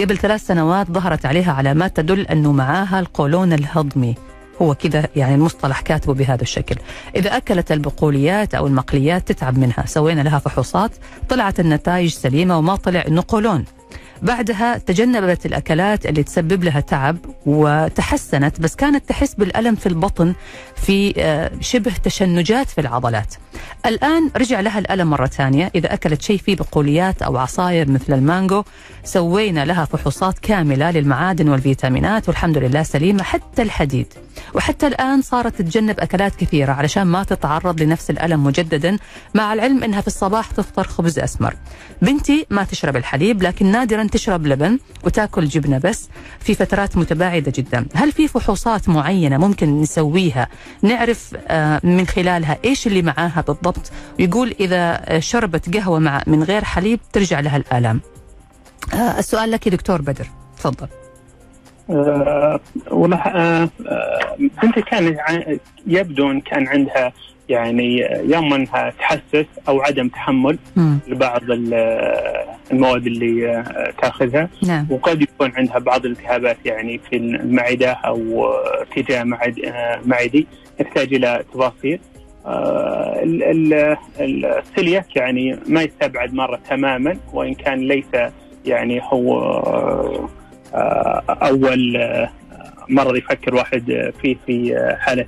[0.00, 4.14] قبل ثلاث سنوات ظهرت عليها علامات تدل أنه معاها القولون الهضمي.
[4.62, 6.76] هو كذا يعني المصطلح كاتبه بهذا الشكل.
[7.16, 10.90] إذا أكلت البقوليات أو المقليات تتعب منها سوينا لها فحوصات
[11.28, 13.64] طلعت النتائج سليمة وما طلع أنه قولون.
[14.22, 17.16] بعدها تجنبت الأكلات اللي تسبب لها تعب
[17.46, 20.34] وتحسنت بس كانت تحس بالألم في البطن
[20.76, 23.34] في آه، شبه تشنجات في العضلات.
[23.86, 25.70] الآن رجع لها الألم مرة ثانية.
[25.74, 28.62] إذا أكلت شيء فيه بقوليات أو عصاير مثل المانجو
[29.04, 34.06] سوينا لها فحوصات كاملة للمعادن والفيتامينات والحمد لله سليمة حتى الحديد.
[34.54, 38.98] وحتى الآن صارت تتجنب أكلات كثيرة علشان ما تتعرض لنفس الألم مجددا
[39.34, 41.54] مع العلم أنها في الصباح تفطر خبز أسمر.
[42.02, 46.08] بنتي ما تشرب الحليب لكن نادرا تشرب لبن وتاكل جبنة بس
[46.40, 47.86] في فترات متباعدة جدا.
[47.94, 50.48] هل في فحوصات معينة ممكن نسويها؟
[50.82, 56.42] نعرف آه، من خلالها إيش اللي معاها بالضبط؟ ويقول إذا آه، شربت قهوة مع من
[56.42, 58.00] غير حليب ترجع لها الآلام.
[58.94, 60.26] آه، السؤال لك يا دكتور بدر.
[60.58, 60.88] تفضل.
[61.90, 62.60] آه،
[62.90, 63.70] والله
[64.62, 65.16] بنتي كان
[65.86, 67.12] يبدو إن كان عندها
[67.48, 70.98] يعني يا اما انها تحسس أو عدم تحمل مم.
[71.08, 71.74] لبعض ال-
[72.72, 73.64] المواد اللي
[74.02, 74.48] تاخذها.
[74.66, 74.86] نعم.
[74.90, 78.46] وقد يكون عندها بعض الالتهابات يعني في المعدة أو
[78.80, 79.72] ارتجاع معد-
[80.06, 80.46] معدي
[80.80, 81.98] يحتاج إلى تفاصيل
[82.46, 88.04] آه، ال- ال- ال- السيلياك يعني ما يستبعد مرة تماما وإن كان ليس
[88.66, 89.38] يعني هو
[90.74, 91.98] آه، أول
[92.88, 95.26] مرض يفكر واحد فيه في حالة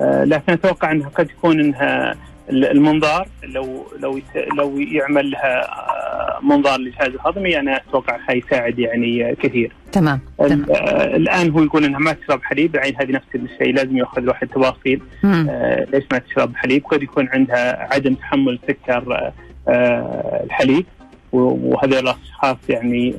[0.00, 2.16] لكن أتوقع أنها قد يكون إنها
[2.50, 4.20] المنظار لو لو
[4.58, 9.72] لو يعمل لها آه، منظار للجهاز الهضمي أنا أتوقع حيساعد يعني كثير.
[9.92, 13.96] تمام تمام آه، الآن هو يقول إنها ما تشرب حليب يعني هذه نفس الشيء لازم
[13.96, 15.00] يأخذ الواحد تفاصيل.
[15.24, 19.32] آه، ليش ما تشرب حليب قد يكون عندها عدم تحمل سكر آه،
[19.68, 20.86] آه، الحليب
[21.32, 23.14] وهذول الأشخاص يعني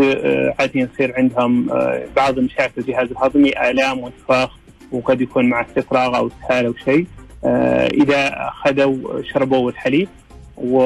[0.00, 4.58] آه، عادة يصير عندهم آه، بعض مشاكل الجهاز الهضمي آلام وانتفاخ
[4.92, 7.06] وقد يكون مع استفراغ أو اسهال أو شيء
[7.44, 10.08] آه، إذا اخذوا شربوا الحليب
[10.56, 10.80] و...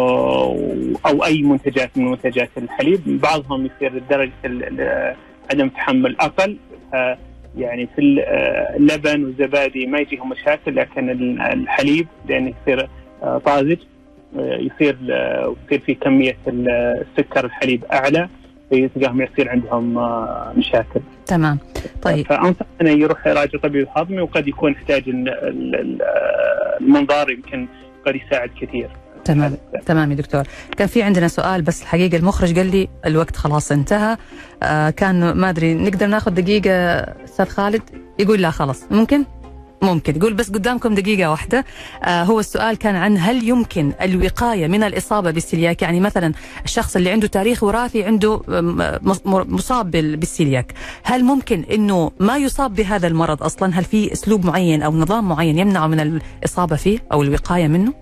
[1.07, 5.17] أو أي منتجات من منتجات الحليب بعضهم يصير درجه ال- ال-
[5.51, 6.57] عدم تحمل أقل
[7.59, 8.01] يعني في
[8.77, 12.89] اللبن والزبادي ما يجيهم مشاكل لكن الحليب لأنه يصير
[13.45, 13.77] طازج
[14.37, 14.97] يصير
[15.67, 18.29] يصير في كمية السكر الحليب أعلى.
[18.73, 19.95] فيتلقاهم يصير عندهم
[20.59, 21.01] مشاكل.
[21.27, 21.59] تمام.
[22.03, 22.27] طيب.
[22.27, 25.03] فانصح انه يروح يراجع طبيب هضمي وقد يكون يحتاج
[26.81, 27.69] المنظار يمكن
[28.07, 28.91] قد يساعد كثير.
[29.25, 29.57] تمام.
[29.87, 30.43] تمام يا دكتور.
[30.77, 34.17] كان في عندنا سؤال بس الحقيقة المخرج قال لي الوقت خلاص انتهى.
[34.63, 36.73] آه كان ما أدري نقدر ناخذ دقيقة
[37.25, 37.83] أستاذ خالد؟
[38.19, 38.85] يقول لا خلاص.
[38.91, 39.25] ممكن؟
[39.83, 40.17] ممكن.
[40.17, 41.65] يقول بس قدامكم دقيقة واحدة.
[42.05, 46.33] آه هو السؤال كان عن هل يمكن الوقاية من الإصابة بالسيلياك؟ يعني مثلا
[46.65, 48.41] الشخص اللي عنده تاريخ وراثي عنده
[49.25, 50.73] مصاب بالسيلياك.
[51.03, 55.59] هل ممكن أنه ما يصاب بهذا المرض أصلا؟ هل في أسلوب معين أو نظام معين
[55.59, 57.93] يمنعه من الإصابة فيه أو الوقاية منه؟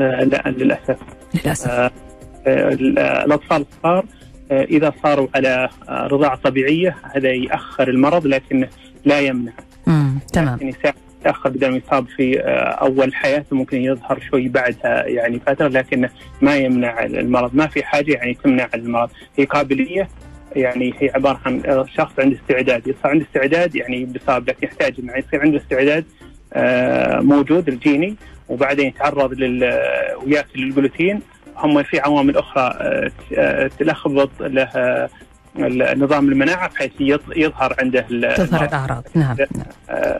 [0.00, 0.96] آه لا للأسف.
[1.34, 1.68] للأسف.
[1.70, 1.90] آه
[2.46, 4.04] الأطفال الصغار
[4.50, 8.68] إذا صاروا على رضاعة طبيعية هذا يأخر المرض لكنه
[9.04, 9.52] لا يمنع.
[10.32, 10.58] تمام.
[10.60, 10.74] يعني
[11.20, 12.40] يتاخر بدل ما يصاب في
[12.80, 16.08] أول حياته ممكن يظهر شوي بعدها يعني فترة لكن
[16.42, 17.54] ما يمنع المرض.
[17.54, 19.10] ما في حاجة يعني تمنع المرض.
[19.38, 20.08] هي قابلية
[20.56, 22.80] يعني هي عبارة عن شخص عنده استعداد.
[22.86, 26.04] يصير عنده استعداد يعني بيصاب لكن يحتاج إنه يصير عنده استعداد
[27.24, 28.16] موجود الجيني
[28.48, 29.80] وبعدين يتعرض لل
[30.26, 31.20] ويأكل الجلوتين.
[31.56, 32.74] هم في عوامل أخرى
[33.78, 34.68] تلخبط له
[35.96, 36.92] نظام المناعة بحيث
[37.36, 38.00] يظهر عنده
[38.36, 39.04] تظهر الأعراض.
[39.14, 40.16] نعم, نعم.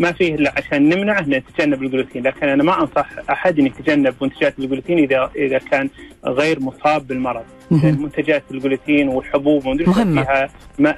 [0.00, 4.58] ما فيه إلا عشان نمنعه نتجنب الجلوتين لكن أنا ما أنصح أحد إن يتجنب منتجات
[4.58, 5.88] الجلوتين اذا إذا كان
[6.24, 7.44] غير مصاب بالمرض.
[7.70, 10.22] منتجات الجلوتين والحبوب مهمة.
[10.22, 10.48] فيها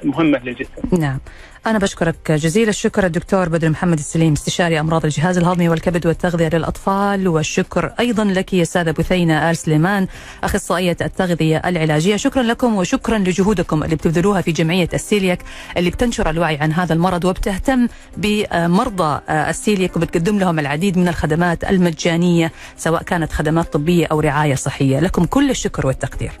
[0.03, 0.97] مهمة للجسم.
[0.99, 1.19] نعم.
[1.67, 7.27] أنا بشكرك جزيل الشكر الدكتور بدر محمد السليم استشاري أمراض الجهاز الهضمي والكبد والتغذية للأطفال
[7.27, 10.07] والشكر أيضا لك يا سادة بثينة آل سليمان
[10.43, 12.15] أخصائية التغذية العلاجية.
[12.15, 15.39] شكرا لكم وشكرا لجهودكم اللي بتبذلوها في جمعية السيلياك
[15.77, 17.87] اللي بتنشر الوعي عن هذا المرض وبتهتم
[18.17, 24.99] بمرضى السيلياك وبتقدم لهم العديد من الخدمات المجانية سواء كانت خدمات طبية أو رعاية صحية.
[24.99, 26.31] لكم كل الشكر والتقدير.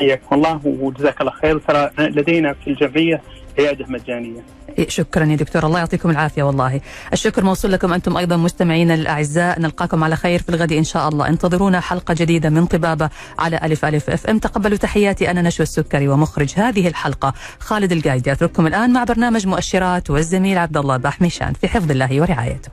[0.00, 1.58] حياكم الله وجزاك الله خير.
[1.58, 3.22] ترى لدينا في الجمعية
[3.58, 4.40] عياده مجانية.
[4.88, 6.80] شكرا يا دكتور الله يعطيكم العافية والله.
[7.12, 11.28] الشكر موصول لكم أنتم أيضا مستمعينا الأعزاء نلقاكم على خير في الغد إن شاء الله
[11.28, 16.08] انتظرونا حلقة جديدة من طبابة على ألف ألف أف أم تقبلوا تحياتي أنا نشوى السكري
[16.08, 21.68] ومخرج هذه الحلقة خالد القايدي اترككم الآن مع برنامج مؤشرات والزميل عبد الله باحميشان في
[21.68, 22.70] حفظ الله ورعايته.